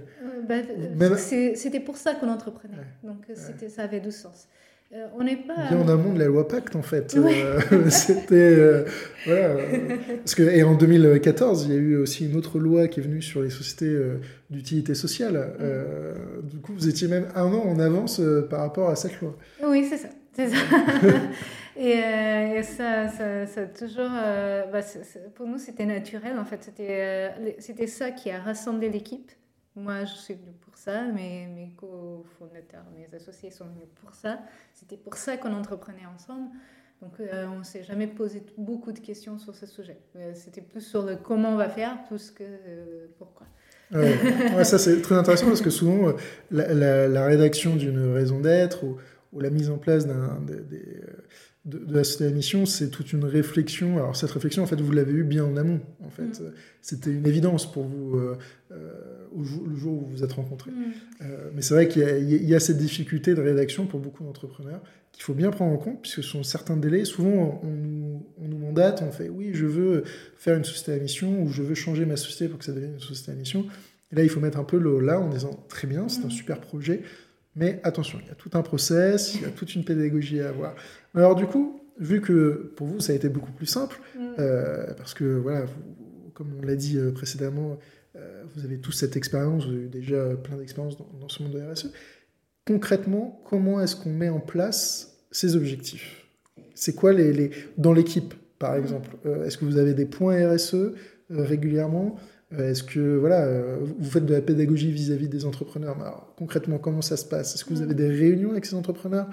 [0.46, 2.74] Bah, c'était pour ça qu'on entreprenait.
[3.02, 3.26] Donc
[3.68, 4.48] ça avait du sens.
[4.94, 5.68] Euh, on n'est pas.
[5.68, 7.16] Bien en amont de la loi Pacte, en fait.
[7.16, 8.35] Euh, c'était.
[8.35, 8.85] Euh,
[9.26, 9.57] voilà.
[10.18, 13.02] Parce que, et en 2014, il y a eu aussi une autre loi qui est
[13.02, 13.98] venue sur les sociétés
[14.48, 15.52] d'utilité sociale.
[16.44, 19.37] du coup, vous étiez même un an en avance par rapport à cette loi.
[19.66, 20.09] Oui, c'est ça.
[20.33, 20.57] C'est ça.
[21.76, 24.11] et, ça, ça, ça, toujours.
[24.11, 24.81] Bah,
[25.35, 26.62] pour nous, c'était naturel, en fait.
[26.62, 29.31] C'était c'était ça qui a rassemblé l'équipe.
[29.76, 34.40] Moi, je suis venue pour ça, mes, mes co-fondateurs, mes associés sont venus pour ça.
[34.72, 36.48] C'était pour ça qu'on entreprenait ensemble.
[37.02, 39.98] Donc, euh, on ne s'est jamais posé beaucoup de questions sur ce sujet.
[40.16, 43.46] Euh, c'était plus sur le comment on va faire, plus que euh, pourquoi.
[43.92, 44.64] Ouais.
[44.64, 46.12] ça, c'est très intéressant parce que souvent,
[46.50, 48.96] la, la, rédaction d'une raison d'être ou,
[49.37, 50.55] ou, la mise en place d'un, des,
[51.66, 53.96] de, de, la mission, c'est toute une réflexion.
[53.96, 55.81] Alors cette réflexion, en fait, vous l'avez eue bien en amont.
[56.05, 56.53] En fait, mm.
[56.81, 58.37] c'était une évidence pour vous euh,
[58.72, 58.92] euh,
[59.37, 60.70] le jour où vous vous êtes rencontrés.
[60.70, 60.92] Mm.
[61.22, 64.81] Euh, mais c'est vrai qu'il y, y, a cette difficulté de rédaction pour beaucoup d'entrepreneurs
[65.12, 67.07] qu'il faut bien prendre en compte, puisque ce sont certains délais.
[67.07, 70.05] Souvent, on nous, on nous, mandate, on fait oui, je veux
[70.37, 72.92] faire une société à mission ou je veux changer ma société pour que ça devienne
[72.92, 73.66] une société à mission.
[74.12, 76.29] Et là, il faut mettre un peu le là en disant très bien, c'est un
[76.29, 76.31] mm.
[76.31, 77.03] super projet.
[77.56, 80.50] Mais attention, il y a tout un process, il y a toute une pédagogie à
[80.50, 80.74] avoir.
[81.14, 84.20] Alors du coup, vu que pour vous, ça a été beaucoup plus simple, mm.
[84.38, 85.64] euh, parce que, voilà,
[86.34, 87.78] comme on l'a dit euh, précédemment,
[88.16, 91.62] euh, vous avez tous cette expérience, vous avez déjà plein d'expériences dans, ce monde de
[91.62, 91.92] RSE.
[92.66, 96.26] Concrètement, comment est-ce qu'on met en place ces objectifs?
[96.74, 98.80] C'est quoi les, les, dans l'équipe, par mm.
[98.80, 99.16] exemple?
[99.44, 100.92] Est-ce que vous avez des points RSE
[101.30, 102.18] régulièrement?
[102.56, 107.16] Est-ce que voilà, vous faites de la pédagogie vis-à-vis des entrepreneurs Alors, Concrètement, comment ça
[107.16, 107.54] se passe?
[107.54, 109.28] Est-ce que vous avez des réunions avec ces entrepreneurs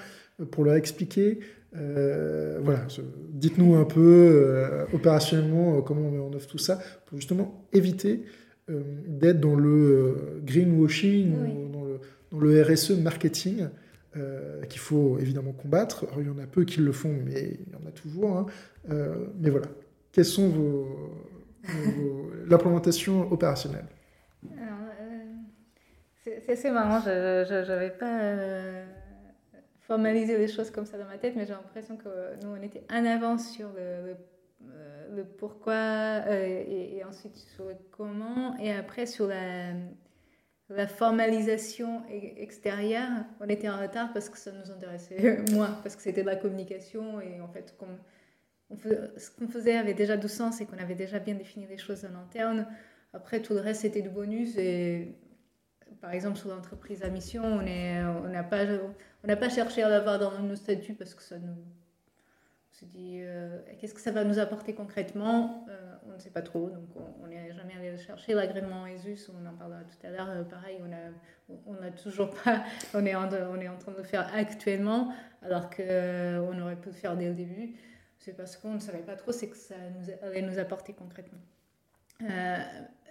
[0.52, 1.39] pour leur expliquer?
[1.76, 2.86] Euh, voilà,
[3.32, 7.67] dites-nous un peu euh, opérationnellement euh, comment on met en œuvre tout ça pour justement
[7.73, 8.23] éviter
[8.69, 11.99] d'être dans le greenwashing ou dans le,
[12.32, 13.67] dans le, RSE marketing
[14.69, 16.06] qu'il faut évidemment combattre.
[16.17, 18.38] il y en a peu qui le font, mais il y en a toujours.
[18.38, 18.45] Hein.
[19.41, 19.67] mais voilà,
[20.13, 20.88] quelles sont vos,
[22.47, 23.86] l'implémentation opérationnelle.
[26.23, 28.86] C'est assez marrant, je n'avais pas
[29.82, 32.10] formaliser les choses comme ça dans ma tête, mais j'ai l'impression que
[32.41, 34.15] nous, on était en avance sur le,
[34.71, 39.73] euh, pourquoi euh, et, ensuite sur le comment, et après sur la,
[40.69, 46.02] la formalisation extérieure, on était en retard parce que ça nous intéressait moins, parce que
[46.02, 47.76] c'était de la communication et en fait,
[48.71, 52.06] ce qu'on faisait avait déjà du sens et qu'on avait déjà bien défini les choses
[52.06, 52.67] en interne.
[53.13, 54.58] Après, tout le reste, c'était du bonus.
[54.58, 55.15] Et
[56.02, 60.95] par exemple, sur l'entreprise à mission, on n'a pas, cherché à l'avoir dans nos statuts
[60.95, 61.54] parce que ça nous.
[61.54, 66.32] On s'est dit, euh, qu'est-ce que ça va nous apporter concrètement euh, On ne sait
[66.32, 66.89] pas trop, donc
[67.23, 68.34] on n'est jamais allé chercher.
[68.34, 72.32] L'agrément ESUS, on en parlera tout à l'heure, euh, pareil, on a, on a toujours
[72.43, 72.63] pas.
[72.95, 76.89] On est, en, on est en train de le faire actuellement, alors qu'on aurait pu
[76.89, 77.76] le faire dès le début.
[78.23, 79.75] C'est parce qu'on ne savait pas trop ce que ça
[80.21, 81.39] allait nous apporter concrètement.
[82.21, 82.57] Euh,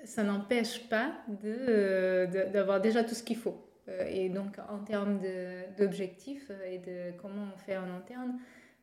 [0.05, 3.63] ça n'empêche pas d'avoir de, déjà tout ce qu'il faut.
[3.89, 5.21] Euh, et donc, en termes
[5.77, 8.39] d'objectifs et de comment on fait en interne,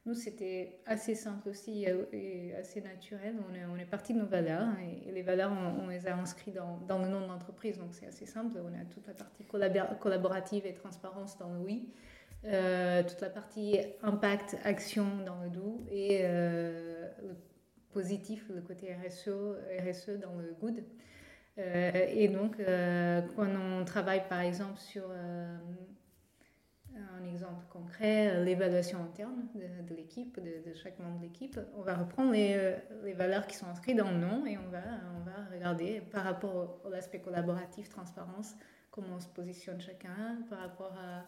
[0.05, 3.35] nous, c'était assez simple aussi et assez naturel.
[3.73, 4.67] On est, parti de nos valeurs
[5.07, 7.79] et, les valeurs, on, les a inscrites dans, dans le nom de l'entreprise.
[7.79, 8.55] Donc, c'est assez simple.
[8.63, 11.89] On a toute la partie collaborative et transparence dans le oui,
[12.45, 17.35] euh, toute la partie impact, action dans le doux et euh, le
[17.91, 20.81] positif, le côté RSE, RSE dans le good.
[21.57, 22.55] Euh, et donc,
[23.35, 25.59] quand on travaille par exemple sur un
[27.25, 32.77] exemple concret, l'évaluation interne de, l'équipe, de, chaque membre de l'équipe, on va reprendre les,
[33.17, 34.83] valeurs qui sont inscrites dans le nom et on va,
[35.17, 38.55] on va regarder par rapport à l'aspect collaboratif, transparence,
[38.91, 41.25] comment on se positionne chacun, par rapport à,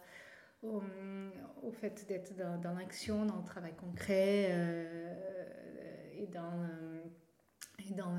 [0.64, 0.82] au,
[1.64, 4.52] au, fait d'être dans, dans l'action, dans le travail concret
[6.20, 6.68] et dans
[7.96, 8.14] dans,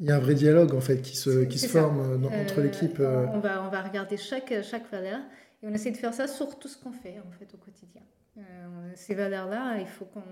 [0.00, 2.60] Il y a un vrai dialogue en fait qui se, qui se forme euh, entre
[2.60, 2.98] l'équipe.
[3.00, 3.26] Euh.
[3.32, 5.20] On, va, on va regarder chaque, chaque valeur
[5.62, 8.02] et on essaie de faire ça sur tout ce qu'on fait en fait au quotidien.
[8.38, 8.40] Euh,
[8.94, 10.22] ces valeurs-là, il faut qu'on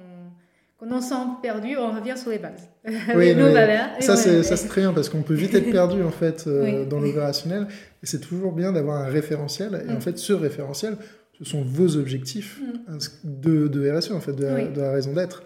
[0.78, 2.68] qu'on en sent perdu, on revient sur les bases.
[3.16, 3.90] Oui, nos valeurs.
[4.00, 6.48] Ça, c'est, très bien parce qu'on peut vite être perdu en fait
[6.88, 7.66] dans l'opérationnel.
[8.02, 9.84] Et c'est toujours bien d'avoir un référentiel.
[9.88, 10.00] Et en mm.
[10.00, 10.96] fait, ce référentiel,
[11.38, 12.98] ce sont vos objectifs mm.
[13.24, 15.42] de, de RSE, en fait, de, de la raison d'être.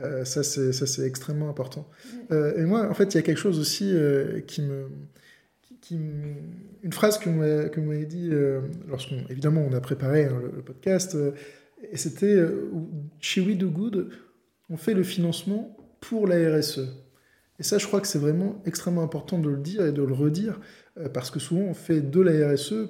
[0.00, 1.88] Euh, ça, c'est extrêmement important.
[2.30, 4.88] Euh, et moi, en fait, il y a quelque chose aussi euh, qui, me,
[5.80, 5.98] qui,
[6.82, 8.30] Une phrase que vous m'avez dit
[8.88, 11.16] lorsqu'on, évidemment, on a préparé hein, le, podcast,
[11.90, 12.36] et c'était
[13.20, 14.10] chez We Do Good,
[14.70, 16.88] on fait le financement pour la RSE.
[17.58, 20.14] Et ça, je crois que c'est vraiment extrêmement important de le dire et de le
[20.14, 20.60] redire,
[21.12, 22.88] parce que souvent, on fait de la RSE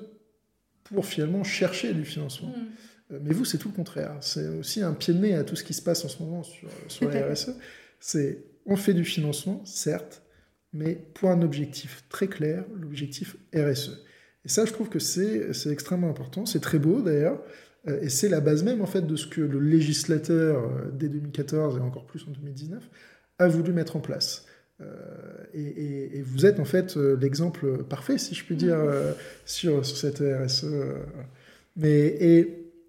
[0.84, 2.48] pour finalement chercher du financement.
[2.48, 3.12] Mm.
[3.12, 4.16] Euh, mais vous, c'est tout le contraire.
[4.20, 6.42] C'est aussi un pied de nez à tout ce qui se passe en ce moment
[6.42, 7.56] sur, sur la RSE.
[8.00, 10.22] C'est on fait du financement, certes,
[10.74, 14.04] mais pour un objectif très clair, l'objectif RSE.
[14.44, 16.44] Et ça, je trouve que c'est extrêmement important.
[16.44, 17.42] C'est très beau d'ailleurs.
[17.86, 21.08] Euh, et c'est la base même en fait de ce que le législateur, euh, dès
[21.08, 22.82] 2014 et encore plus en 2019,
[23.38, 24.46] a voulu mettre en place.
[25.54, 28.78] et, vous êtes en fait l'exemple parfait, si je puis dire,
[29.44, 30.66] sur, sur cette RSE.
[31.76, 32.16] Mais,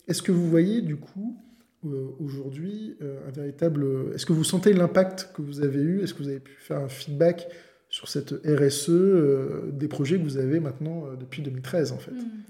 [0.08, 1.38] est-ce que vous voyez du coup
[1.86, 4.14] euh, aujourd'hui euh, un véritable...
[4.14, 6.02] Est-ce que vous sentez l'impact que vous avez eu?
[6.02, 7.48] Est-ce que vous avez pu faire un feedback
[7.88, 12.12] sur cette RSE euh, des projets que vous avez maintenant depuis 2013 en fait?
[12.12, 12.42] Hmm.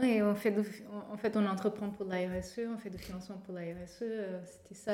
[0.00, 0.54] Oui, on fait,
[1.10, 4.04] en fait, on entreprend pour la RSE, on fait du financement pour la RSE.
[4.44, 4.92] C'était ça,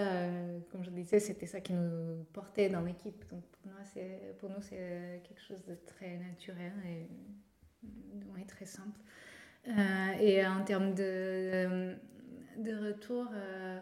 [0.71, 3.25] comme je disais, c'était ça qui nous portait dans l'équipe.
[3.31, 3.73] Donc pour,
[4.39, 7.09] pour nous, c'est quelque chose de très naturel et
[8.47, 9.01] très simple.
[9.69, 11.97] Euh, et en termes de,
[12.57, 13.79] de retour, euh,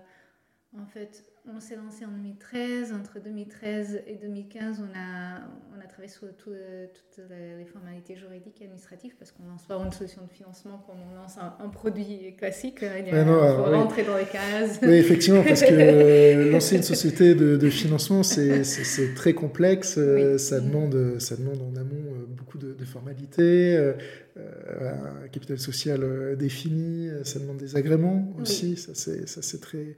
[0.79, 2.93] en fait, on s'est lancé en 2013.
[2.93, 5.41] Entre 2013 et 2015, on a,
[5.77, 9.93] on a travaillé sur toutes les formalités juridiques et administratives parce qu'on lance pas une
[9.93, 12.81] solution de financement comme on lance un, produit classique.
[12.83, 14.79] Il faut rentrer dans les cases.
[14.83, 19.99] Oui, effectivement, parce que euh, lancer une société de, de financement, c'est très complexe.
[20.39, 23.95] Ça, demande, ça demande en amont beaucoup de, de formalités.
[24.37, 24.93] Euh,
[25.25, 29.95] un capital social euh, défini, euh, ça demande des agréments aussi, ça c'est très,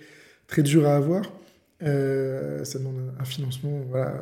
[0.47, 1.25] très dur à avoir.
[1.81, 4.15] ça demande un financement voilà,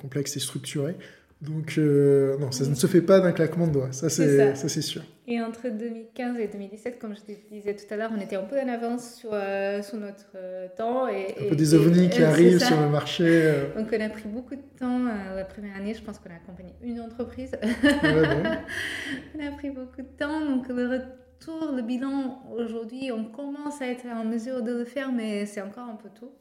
[0.00, 0.96] complexe et structuré.
[1.40, 5.02] Donc, non, ça ne se fait pas d'un claquement de doigts, ça c'est sûr.
[5.28, 8.42] Et entre 2015 et 2017, comme je te disais tout à l'heure, on était un
[8.42, 11.08] peu en avance sur, sur notre temps.
[11.08, 13.52] Et, un peu des ovnis qui arrivent sur le marché.
[13.76, 15.00] Donc, on a pris beaucoup de temps.
[15.34, 17.52] la première année, je pense qu'on a accompagné une entreprise.
[18.04, 20.44] on a pris beaucoup de temps.
[20.44, 21.02] Donc, le
[21.50, 25.60] retour, le bilan, aujourd'hui, on commence à être en mesure de le faire, mais c'est
[25.60, 26.34] encore un peu tôt.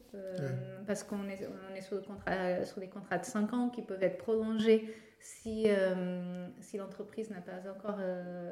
[0.85, 3.81] Parce qu'on est, on est sur, le contrat, sur des contrats de 5 ans qui
[3.81, 8.51] peuvent être prolongés si, euh, si l'entreprise n'a pas encore euh,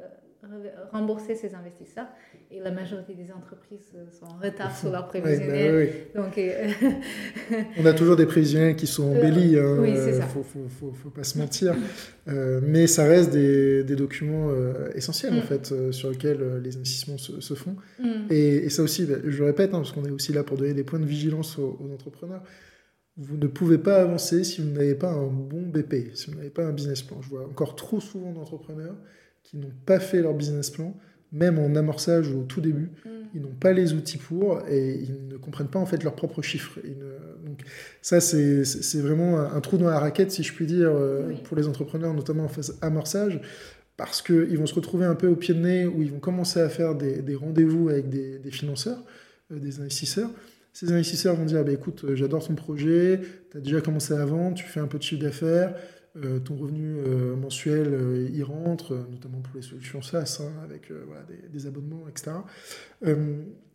[0.92, 2.06] remboursé ses investisseurs.
[2.50, 5.92] Et la majorité des entreprises euh, sont en retard sur leurs bah prévisionnels.
[6.14, 6.38] Donc,
[7.78, 11.24] On a toujours des prévisionnels qui sont embellis, hein, il ne faut, faut, faut, pas
[11.24, 11.74] se mentir.
[12.26, 14.50] mais ça reste des, des documents
[14.94, 15.42] essentiels, en mm.
[15.42, 17.76] fait, sur lesquels les investissements se, font.
[17.98, 18.30] Mm.
[18.30, 20.74] Et, ça aussi, bah, je le répète, hein, parce qu'on est aussi là pour donner
[20.74, 22.42] des points de vigilance aux entrepreneurs
[23.16, 26.50] vous ne pouvez pas avancer si vous n'avez pas un bon BP, si vous n'avez
[26.50, 27.20] pas un business plan.
[27.20, 28.96] Je vois encore trop souvent d'entrepreneurs
[29.42, 30.96] qui n'ont pas fait leur business plan,
[31.32, 32.90] même en amorçage ou au tout début.
[33.04, 33.08] Mm.
[33.34, 36.42] Ils n'ont pas les outils pour et ils ne comprennent pas en fait leurs propres
[36.42, 36.80] chiffres.
[37.44, 37.60] Donc
[38.02, 41.68] ça, c'est vraiment un trou dans la raquette, si je puis dire, euh, pour les
[41.68, 43.40] entrepreneurs, notamment en phase amorçage,
[43.96, 46.60] parce qu'ils vont se retrouver un peu au pied de nez où ils vont commencer
[46.60, 49.02] à faire des, rendez-vous avec des, financeurs,
[49.52, 50.30] euh, des investisseurs
[50.72, 53.20] ces investisseurs vont dire bah, écoute, euh, j'adore ton projet,
[53.50, 55.74] tu as déjà commencé à vendre, tu fais un peu de chiffre d'affaires,
[56.44, 61.66] ton revenu euh, mensuel il rentre, notamment pour les solutions SaaS, hein, avec voilà, des,
[61.66, 62.32] abonnements, etc.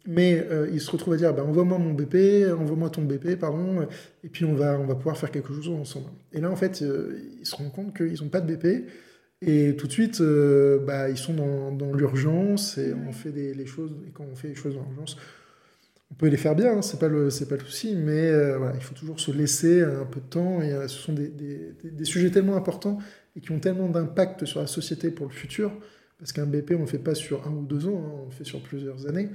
[0.07, 3.87] mais ils se retrouvent à dire bah, envoie-moi mon BP, envoie-moi ton BP, pardon,
[4.23, 6.09] et puis on va, on va pouvoir faire quelque chose ensemble.
[6.33, 8.87] Et là, en fait, ils se rendent compte qu'ils n'ont pas de BP.
[9.41, 10.21] Et tout de suite,
[10.85, 13.91] bah, ils sont dans, dans l'urgence et on fait des, les choses.
[14.07, 15.17] Et quand on fait les choses dans l'urgence,
[16.11, 18.57] on peut les faire bien, hein, c'est pas le c'est pas le souci, mais euh,
[18.57, 20.61] voilà, il faut toujours se laisser un peu de temps.
[20.61, 22.99] Et euh, ce sont des, des, sujets tellement importants
[23.35, 25.71] et qui ont tellement d'impact sur la société pour le futur,
[26.19, 28.31] parce qu'un BP on le fait pas sur un ou deux ans, hein, on le
[28.31, 29.29] fait sur plusieurs années.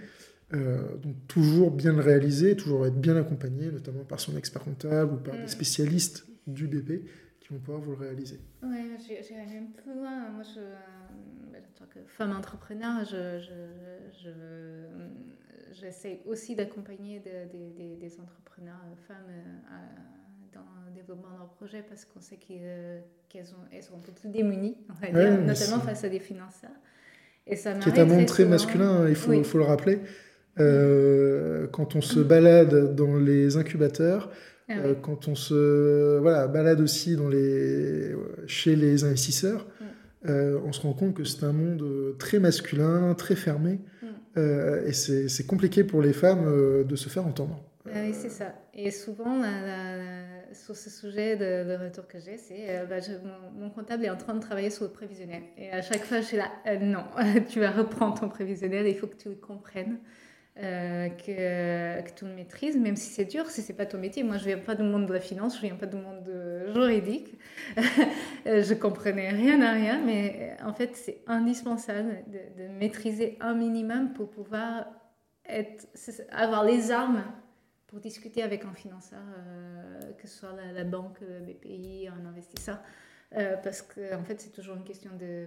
[0.53, 5.15] Euh, donc toujours bien le réaliser, toujours être bien accompagné, notamment par son expert comptable
[5.15, 5.49] ou par des mm.
[5.49, 7.05] spécialistes du BP
[7.51, 8.41] qui vont pouvoir vous le réaliser.
[8.63, 10.29] Oui, j'irai même plus loin.
[10.31, 14.31] Moi, je, en tant que femme entrepreneur, je, je, je
[15.73, 22.05] j'essaie aussi d'accompagner des entrepreneurs euh, femmes euh, dans le développement de leurs projets parce
[22.05, 24.77] qu'on sait qu'elles sont un peu plus démunies,
[25.13, 26.71] notamment face à des financeurs.
[27.47, 30.01] Et ça qui est un monde très masculin, il faut, faut le rappeler.
[30.59, 34.31] Euh, quand on se balade dans les incubateurs,
[34.71, 38.15] ah quand on se voilà, balade aussi dans les,
[38.47, 39.67] chez les investisseurs,
[40.25, 43.81] on se rend compte que c'est un monde très masculin, très fermé.
[44.37, 47.63] Euh, et c'est compliqué pour les femmes euh, de se faire entendre.
[47.87, 48.55] Ah oui, c'est ça.
[48.75, 49.43] Et souvent,
[50.53, 52.97] sur ce sujet, de, le retour que j'ai, c'est euh, bah,
[53.59, 55.43] mon, comptable est en train de travailler sur le prévisionnel.
[55.59, 56.51] Et à chaque fois, je suis là,
[56.81, 57.05] non,
[57.49, 59.99] tu vas reprendre ton prévisionnel, il faut que tu le comprennes.
[60.63, 64.23] Euh, que, que, tu le maîtrises, même si c'est dur, si c'est pas ton métier.
[64.23, 66.71] Moi, je viens pas du monde de la finance, je viens pas du monde de
[66.75, 67.39] juridique.
[68.45, 74.29] je comprenais rien à rien, mais en fait, c'est indispensable de, maîtriser un minimum pour
[74.29, 74.87] pouvoir
[76.31, 77.25] avoir les armes
[77.87, 82.79] pour discuter avec un financeur, euh, que ce soit la, la banque, BPI, un investisseur.
[83.37, 85.47] Euh, parce qu'en en fait, c'est toujours une question de,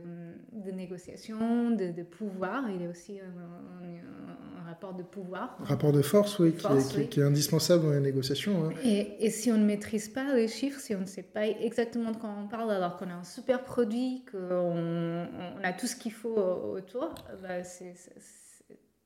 [0.54, 2.70] de négociation, de, de, pouvoir.
[2.70, 5.58] Il y a aussi un, un, rapport de pouvoir.
[5.60, 8.70] Un rapport de force, oui, qui, est, qui, est, indispensable dans les négociations.
[8.70, 8.74] Hein.
[8.86, 12.12] Et, et, si on ne maîtrise pas les chiffres, si on ne sait pas exactement
[12.12, 15.98] de quoi on parle, alors qu'on a un super produit, qu'on on a tout ce
[15.98, 17.96] qu'il faut autour, bah c'est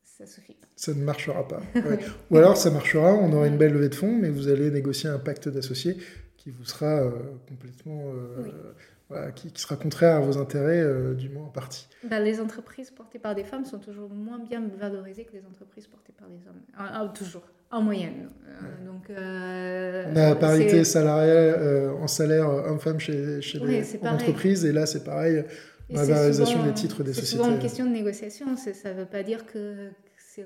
[0.03, 0.55] ça suffit.
[0.75, 1.61] Ça ne marchera pas.
[2.31, 5.09] Ou alors ça marchera, on aura une belle levée de fonds, mais vous allez négocier
[5.09, 5.97] un pacte d'associés
[6.47, 7.11] qui vous sera euh,
[7.49, 8.03] complètement.
[9.11, 11.87] Euh, qui, sera contraire à vos intérêts, euh, du moins en partie.
[12.09, 15.87] Bah, les entreprises portées par des femmes sont toujours moins bien valorisées que les entreprises
[15.87, 16.61] portées par des hommes.
[16.77, 18.29] Ah, ah, toujours, en moyenne.
[18.85, 25.03] donc, On a parité salariale en salaire homme-femme chez, chez les entreprises, et là c'est
[25.03, 25.43] pareil.
[25.89, 27.27] La valorisation des titres des sociétés.
[27.27, 28.57] C'est souvent une question de négociation.
[28.57, 30.37] Ça ne veut pas dire que, que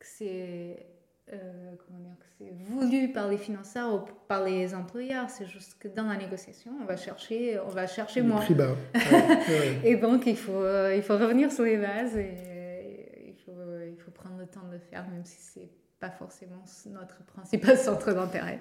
[0.00, 0.76] c'est
[1.32, 5.28] euh, comment dire, c'est voulu par les financeurs ou par les employeurs.
[5.28, 8.40] C'est juste que dans la négociation, on va chercher, on va chercher moins.
[8.40, 8.76] Prix bas.
[9.84, 13.52] et donc, il faut, euh, il faut revenir sur les bases et, il, faut,
[13.88, 16.62] il faut prendre le temps de le faire, même si c'est pas forcément
[16.92, 18.60] notre principal centre d'intérêt.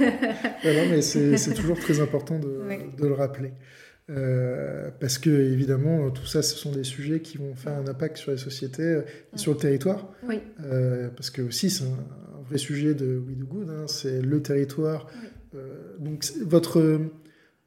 [0.00, 2.62] non, mais c'est toujours très important de,
[2.98, 3.52] de le rappeler.
[4.08, 8.18] Euh, parce que évidemment, tout ça, ce sont des sujets qui vont faire un impact
[8.18, 9.00] sur les sociétés
[9.34, 10.08] et sur le territoire.
[10.22, 10.40] Oui.
[10.64, 14.40] Euh, parce que aussi, c'est un, vrai sujet de We Do Good, hein, c'est le
[14.40, 15.08] territoire.
[15.56, 17.00] Euh, donc votre,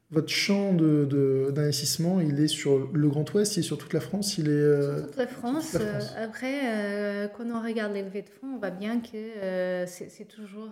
[0.09, 3.99] votre champ d'investissement, de, il est sur le Grand Ouest, il est sur toute la
[3.99, 5.75] France il est, Sur toute la France.
[6.15, 10.71] après, quand on regarde les levées de fonds, on voit bien que c'est toujours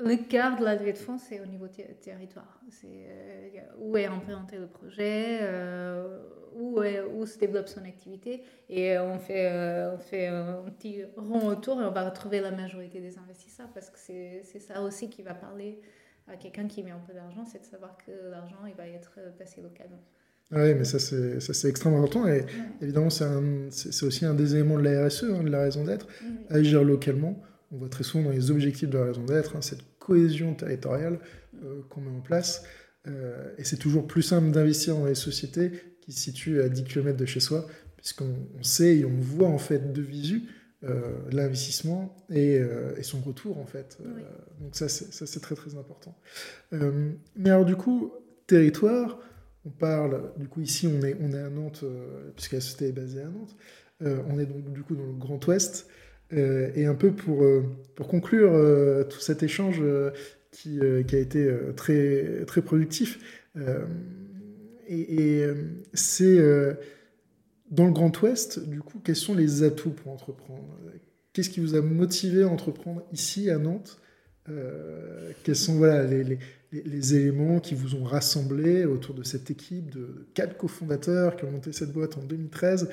[0.00, 1.66] le quart de la levée de fonds, c'est au niveau
[2.00, 2.60] territoire.
[2.70, 6.18] C'est euh, où est implémenté le projet, euh,
[6.54, 8.42] où, où, se développe son activité.
[8.68, 12.52] Et on fait, euh, on fait un petit rond autour et on va retrouver la
[12.52, 15.80] majorité des investisseurs parce que c'est ça aussi qui va parler
[16.28, 19.18] à quelqu'un qui met un peu d'argent, c'est de savoir que l'argent il va être
[19.38, 20.02] passé localement.
[20.50, 22.44] Oui, mais ça c'est extrêmement important et
[22.82, 26.06] évidemment c'est aussi un des éléments de la RSE, hein, de la raison d'être,
[26.50, 29.82] agir localement on voit très souvent dans les objectifs de la raison d'être, hein, cette
[29.98, 31.18] cohésion territoriale
[31.62, 32.64] euh, qu'on met en place.
[33.06, 36.84] Euh, et c'est toujours plus simple d'investir dans les sociétés qui se situent à 10
[36.84, 37.66] km de chez soi,
[37.96, 40.42] puisqu'on sait et on voit en fait de visu
[41.32, 42.62] l'investissement et,
[43.02, 43.98] son retour en fait.
[44.60, 46.16] donc ça c'est très très important.
[46.70, 48.12] mais alors du coup,
[48.46, 49.18] territoire,
[49.64, 51.84] on parle, du coup ici on est, on est à Nantes,
[52.36, 53.56] puisque la société est basée à Nantes,
[54.00, 55.88] on est donc du coup dans le Grand Ouest.
[56.30, 57.46] Et un peu pour,
[57.94, 58.52] pour conclure
[59.08, 59.82] tout cet échange
[60.50, 63.18] qui, qui, a été très, très productif,
[64.88, 65.54] et, euh,
[65.92, 66.74] c'est euh,
[67.70, 70.64] dans le Grand Ouest, du coup, quels sont les atouts pour entreprendre?
[71.32, 74.00] Qu'est-ce qui vous a motivé à entreprendre ici à Nantes?
[74.48, 76.38] Euh, Quels sont voilà, les,
[76.72, 81.50] les, éléments qui vous ont rassemblé autour de cette équipe de quatre cofondateurs qui ont
[81.50, 82.88] monté cette boîte en 2013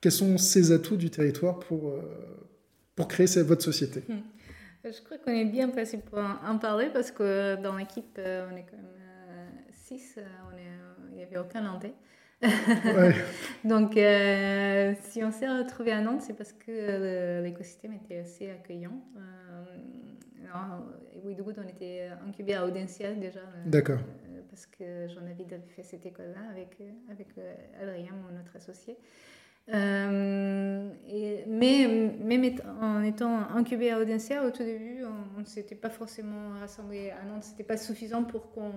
[0.00, 1.98] Quels sont ces atouts du territoire pour,
[2.96, 4.22] pour créer votre société hmm.
[4.84, 8.66] Je crois qu'on est bien placé pour en parler parce que dans l'équipe, on est
[8.70, 10.64] quand même six, on est
[11.14, 11.94] il n'y avait aucun Nantais.
[13.64, 18.50] Donc, euh, si on s'est retrouvé à Nantes, c'est parce que euh, l'écosystème était assez
[18.50, 19.00] accueillant.
[19.16, 20.80] Euh,
[21.24, 23.40] Ouidoud, on était incubé à Audencia déjà.
[23.40, 24.00] Euh, D'accord.
[24.50, 26.76] parce que j'en avais fait cette école-là avec,
[27.10, 27.28] avec
[27.80, 28.96] Adrien, mon autre associé.
[29.68, 32.44] Et, mais même
[32.80, 35.04] en étant incubé à Audencia, au tout début,
[35.36, 37.44] on ne s'était pas forcément rassemblé à Nantes.
[37.44, 38.72] Ce n'était pas suffisant pour qu'on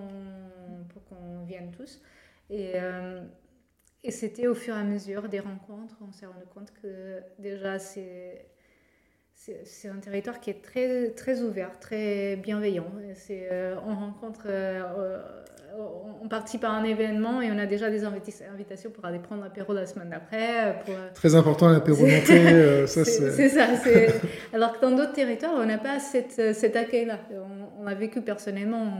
[1.08, 2.00] qu'on vienne tous.
[2.50, 3.22] Et, euh,
[4.02, 7.78] et c'était au fur et à mesure des rencontres, on s'est rendu compte que déjà
[7.78, 8.46] c'est
[9.64, 12.90] c'est un territoire qui est très, très ouvert, très bienveillant.
[13.30, 15.44] Euh, on rencontre, euh,
[16.22, 19.72] on participe à un événement et on a déjà des invitations pour aller prendre l'apéro
[19.72, 20.82] la semaine d'après.
[21.14, 22.86] Très important l'apéro monté.
[22.86, 23.66] c'est ça.
[24.52, 27.20] Alors que dans d'autres territoires, on n'a pas cette, cet accueil-là.
[27.78, 28.92] On, a vécu personnellement,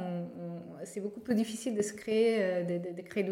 [0.85, 3.27] c'est beaucoup plus difficile de se créer, euh, de, de, créer.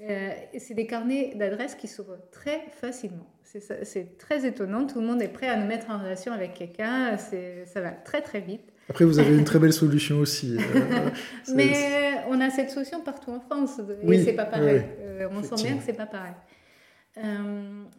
[0.00, 3.26] Euh, c'est des carnets d'adresses qui s'ouvrent très facilement.
[3.44, 4.86] C'est très étonnant.
[4.86, 7.16] Tout le monde est prêt à nous mettre en relation avec quelqu'un.
[7.18, 8.71] Ça va très très vite.
[8.92, 10.58] Après, vous avez une très belle solution aussi.
[10.58, 11.08] Euh,
[11.54, 13.80] Mais on a cette solution partout en France.
[14.06, 14.82] Et c'est pas pareil.
[15.30, 16.34] on sent bien que c'est pas pareil.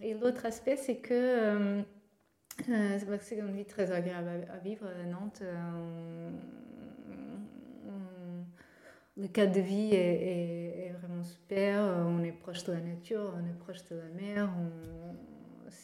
[0.03, 1.81] et l'autre aspect, c'est que
[2.59, 5.41] c'est une vie très agréable à, vivre à Nantes
[9.17, 11.81] le cadre de vie est, vraiment super.
[12.07, 14.49] On est proche de la nature, on est proche de la mer.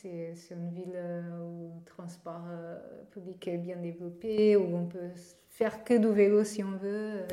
[0.02, 0.98] C'est une ville
[1.42, 2.78] où le transport euh,
[3.12, 5.10] public est bien développé, où on peut
[5.50, 7.24] faire que du vélo si on veut.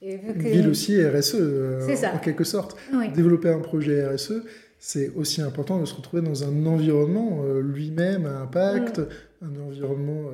[0.00, 2.76] Et, vu Une ville aussi RSE, euh, en quelque sorte.
[3.14, 4.44] Développer un projet RSE,
[4.78, 9.06] c'est aussi important de se retrouver dans un environnement euh, lui-même à impact, mm.
[9.46, 10.30] un environnement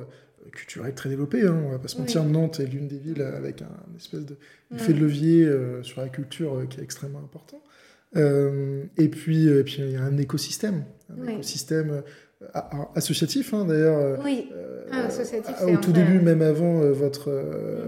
[0.51, 2.23] culturelle très développée, hein, on va pas se mentir.
[2.23, 4.37] Nantes est l'une des villes avec un espèce de
[4.73, 7.61] effet de levier euh, sur la culture euh, qui est extrêmement important.
[8.15, 12.03] Euh, et puis, puis il y a un écosystème, un écosystème
[12.95, 14.19] associatif hein, d'ailleurs.
[14.23, 14.49] Oui,
[14.91, 15.55] ah, associatif.
[15.61, 17.31] au tout début, même avant votre,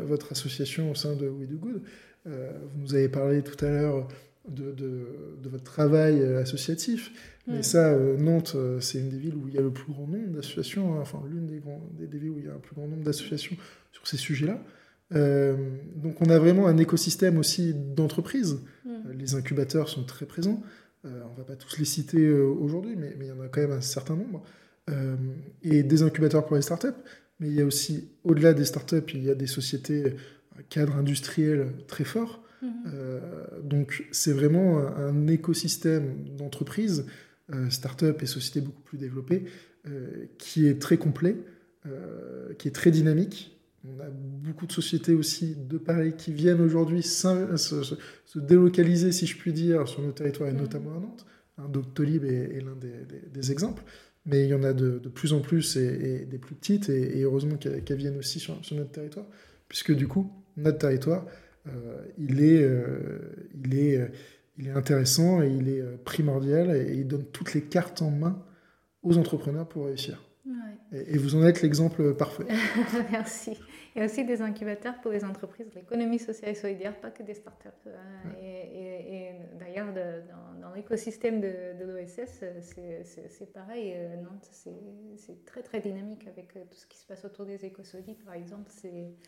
[0.06, 1.82] votre association au sein de We Do Good,
[2.26, 4.08] vous nous avez parlé tout à l'heure
[4.50, 7.12] de, de, votre travail associatif.
[7.48, 7.64] Mais mm.
[7.64, 10.06] ça, euh, Nantes, euh, c'est une des villes où il y a le plus grand
[10.06, 11.62] nombre d'associations, hein, enfin l'une des,
[12.06, 13.56] des, villes où il y a un plus grand nombre d'associations
[13.94, 14.62] sur ces sujets-là.
[15.14, 15.56] Euh,
[15.96, 18.60] donc on a vraiment un écosystème aussi d'entreprises.
[18.86, 19.12] Mm.
[19.18, 20.62] les incubateurs sont très présents.
[21.04, 23.62] on ne va pas tous les citer aujourd'hui, mais, mais, il y en a quand
[23.62, 24.44] même un certain nombre.
[25.64, 27.00] et des incubateurs pour les startups.
[27.40, 30.16] Mais il y a aussi, au-delà des startups, il y a des sociétés
[30.70, 32.44] cadres industriels très forts.
[32.64, 33.68] Mm-hmm.
[33.68, 37.06] donc c'est vraiment un, un écosystème d'entreprises
[37.54, 39.46] euh, start-up et sociétés beaucoup plus développées,
[39.88, 41.38] euh, qui est très complet,
[41.86, 43.57] euh, qui est très dynamique.
[43.88, 47.96] On a beaucoup de sociétés aussi de Paris qui viennent aujourd'hui se,
[48.36, 50.58] délocaliser, si je puis dire, sur nos territoires, et mm.
[50.58, 51.26] notamment à Nantes.
[51.58, 53.84] Hein, Doctolib est, l'un des, exemples
[54.30, 57.56] mais il y en a de, plus en plus et, des plus petites, et, heureusement
[57.56, 59.26] qu'elles viennent aussi sur, notre territoire,
[59.70, 61.26] puisque du coup, notre territoire,
[62.18, 62.70] il est,
[63.56, 64.12] il est
[64.58, 68.10] il est intéressant et il est euh, primordial et il donne toutes les cartes en
[68.10, 68.44] main
[69.04, 70.24] aux entrepreneurs pour réussir.
[70.94, 72.46] Et, vous en êtes l'exemple parfait.
[73.12, 73.52] Merci.
[73.98, 77.10] Il y a aussi des incubateurs pour les entreprises de l'économie sociale et solidaire, pas
[77.10, 77.68] que des startups.
[77.68, 79.88] up euh, Et, d'ailleurs,
[80.62, 83.94] dans, l'écosystème de, l'OSS, c'est pareil.
[83.96, 88.24] Euh, Nantes, c'est très très dynamique avec tout ce qui se passe autour des écosolides,
[88.24, 88.70] par exemple.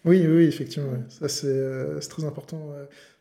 [0.05, 0.93] Oui, oui, effectivement.
[1.09, 2.72] Ça, c'est très important.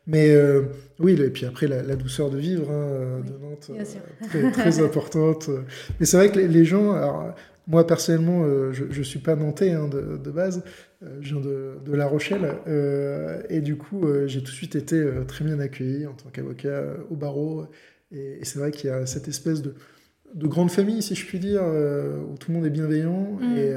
[0.08, 0.62] Mais euh,
[0.98, 3.70] oui, et puis après, la, douceur de vivre hein, de Nantes,
[4.34, 5.50] euh, très, importante.
[6.00, 7.34] Mais c'est vrai que les, gens, alors,
[7.68, 10.64] moi personnellement, euh, je ne suis pas nantais hein, de, de, base,
[11.02, 12.54] je viens de, de La Rochelle,
[13.50, 17.14] et du coup, j'ai tout de suite été très bien accueilli en tant qu'avocat au
[17.14, 17.66] barreau.
[18.10, 19.74] Et, c'est vrai qu'il y a cette espèce de,
[20.34, 23.38] de grande famille, si je puis dire, où tout le monde est bienveillant.
[23.38, 23.56] Mm.
[23.58, 23.74] Et,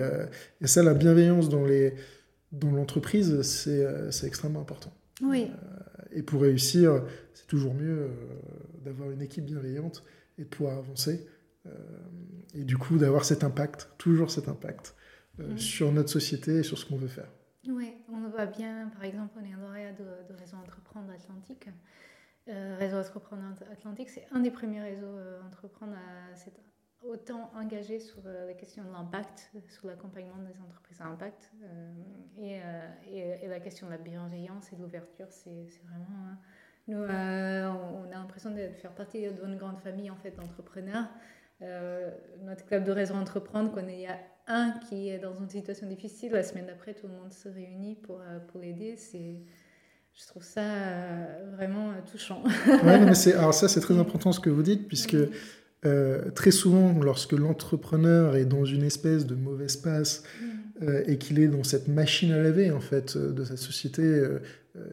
[0.61, 1.65] et, ça, la bienveillance dans
[2.71, 4.93] l'entreprise, c'est extrêmement important.
[5.21, 5.51] Oui.
[6.13, 8.07] et pour réussir, c'est toujours mieux
[8.83, 10.03] d'avoir une équipe bienveillante
[10.39, 11.27] et de pouvoir avancer.
[12.53, 14.95] Et du coup, d'avoir cet impact, toujours cet impact
[15.38, 15.57] mm.
[15.57, 17.30] sur notre société et sur ce qu'on veut faire.
[17.68, 21.70] Oui, on voit bien, par exemple, on est en lauréat de, Réseau Entreprendre Atlantique.
[22.47, 26.59] Euh, réseau Entreprendre Atlantique, c'est un des premiers réseaux euh, entreprendre à s'être
[27.03, 31.51] autant engagé sur euh, la question de l'impact, sur l'accompagnement des entreprises à impact.
[32.39, 32.59] Et,
[33.12, 36.30] et, la question de la bienveillance et de l'ouverture, c'est vraiment.
[36.30, 36.38] Hein,
[36.88, 41.07] nous, on a l'impression de faire partie d'une grande famille en fait, d'entrepreneurs.
[42.43, 44.07] Notre club de réseau Entreprendre, qu'on est
[44.47, 47.95] un qui est dans une situation difficile, la semaine d'après, tout le monde se réunit
[47.95, 48.95] pour, euh, pour l'aider.
[48.97, 49.38] C'est,
[50.14, 52.43] je trouve ça euh, vraiment euh, touchant.
[52.68, 55.18] ouais, mais c'est, alors ça, c'est très important ce que vous dites, puisque
[56.36, 60.89] très souvent, lorsque l'entrepreneur est dans une espèce de mauvaise passe mm.
[61.07, 64.24] et qu'il est dans cette machine à laver en fait de sa société,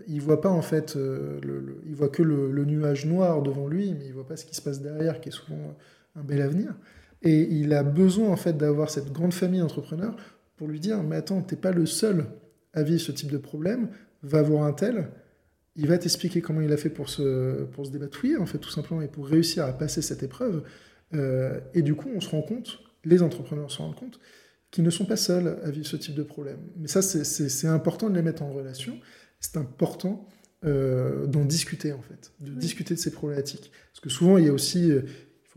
[0.06, 3.94] il voit pas en fait, le, il voit que le, le, nuage noir devant lui,
[3.98, 5.76] mais il voit pas ce qui se passe derrière, qui est souvent
[6.18, 6.74] un bel avenir.
[7.22, 10.16] Et il a besoin en fait d'avoir cette grande famille d'entrepreneurs
[10.56, 12.26] pour lui dire mais attends, t'es pas le seul
[12.74, 13.88] à vivre ce type de problème,
[14.22, 15.08] va voir un tel,
[15.76, 18.70] il va t'expliquer comment il a fait pour se, pour se débatouiller en fait tout
[18.70, 20.64] simplement et pour réussir à passer cette épreuve.
[21.14, 24.20] Euh, et du coup, on se rend compte, les entrepreneurs se rendent compte,
[24.70, 26.58] qu'ils ne sont pas seuls à vivre ce type de problème.
[26.76, 28.98] Mais ça, c'est important de les mettre en relation.
[29.40, 30.28] C'est important
[30.64, 33.70] euh, d'en discuter en fait, de discuter de ces problématiques.
[33.92, 35.02] Parce que souvent, il y a aussi euh,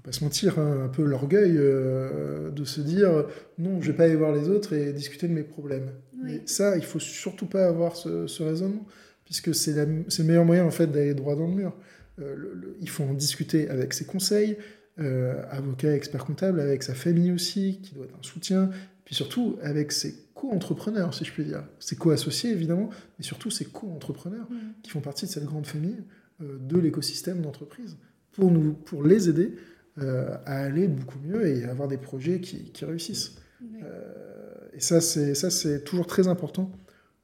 [0.02, 3.26] faut pas se mentir, hein, un peu l'orgueil euh, de se dire
[3.58, 5.92] non, je vais pas aller voir les autres et discuter de mes problèmes.
[6.24, 8.86] Mais ça, il faut surtout pas avoir ce, raisonnement,
[9.26, 11.76] puisque c'est le meilleur moyen en fait d'aller droit dans le mur.
[12.20, 12.36] Euh,
[12.80, 14.58] il faut en discuter avec ses conseils,
[15.00, 18.70] euh, avocat, expert comptable, avec sa famille aussi, qui doit être un soutien,
[19.06, 21.64] puis surtout avec ses co-entrepreneurs, si je puis dire.
[21.80, 24.82] Ses co-associés, évidemment, mais surtout ses co-entrepreneurs, mmh.
[24.84, 25.98] qui font partie de cette grande famille
[26.40, 27.98] de l'écosystème d'entreprise,
[28.32, 29.56] pour, nous, pour les aider
[29.98, 33.36] euh, à aller beaucoup mieux et avoir des projets qui, réussissent.
[33.84, 36.72] Euh, et ça, c'est toujours très important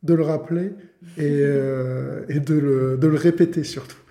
[0.04, 0.74] de le rappeler
[1.16, 4.02] et, euh, et de, le, de, le, répéter surtout.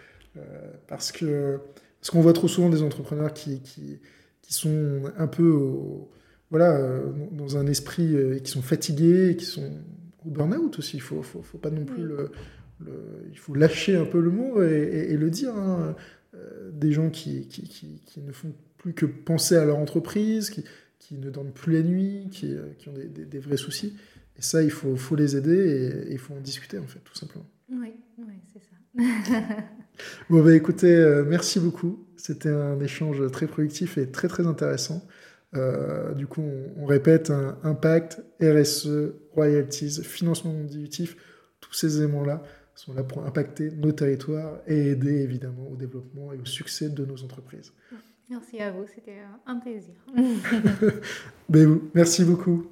[0.89, 1.59] parce que
[2.01, 4.01] parce qu'on voit trop souvent des entrepreneurs qui, qui,
[4.41, 5.55] qui sont un peu
[6.51, 6.81] voilà,
[7.33, 9.71] dans un esprit, qui sont fatigués, qui sont
[10.25, 10.97] au burn-out aussi.
[10.97, 12.31] Il faut, faut, faut, pas non plus le,
[13.33, 15.55] Il faut lâcher un peu le mot et, le dire.
[15.55, 15.95] Hein.
[16.35, 20.65] Euh, des gens qui, qui, ne font plus que penser à leur entreprise, qui,
[21.13, 23.97] ne dorment plus la nuit, qui, euh, ont des, vrais soucis.
[24.37, 27.15] Et ça, il faut, faut les aider et, il faut en discuter, en fait, tout
[27.15, 27.47] simplement.
[27.71, 29.41] Oui, oui c'est ça.
[30.31, 32.07] bon, bah, écoutez, euh, merci beaucoup.
[32.17, 35.07] C'était un échange très productif et très, très intéressant.
[36.17, 36.43] du coup,
[36.77, 41.17] on, répète, un impact, RSE, royalties, financement non-dilutif,
[41.61, 42.43] tous ces éléments-là
[42.77, 47.05] sont là pour impacter nos territoires et aider évidemment au développement et au succès de
[47.05, 47.73] nos entreprises.
[48.29, 49.95] Merci à vous, c'était un plaisir.
[51.95, 52.67] Merci beaucoup.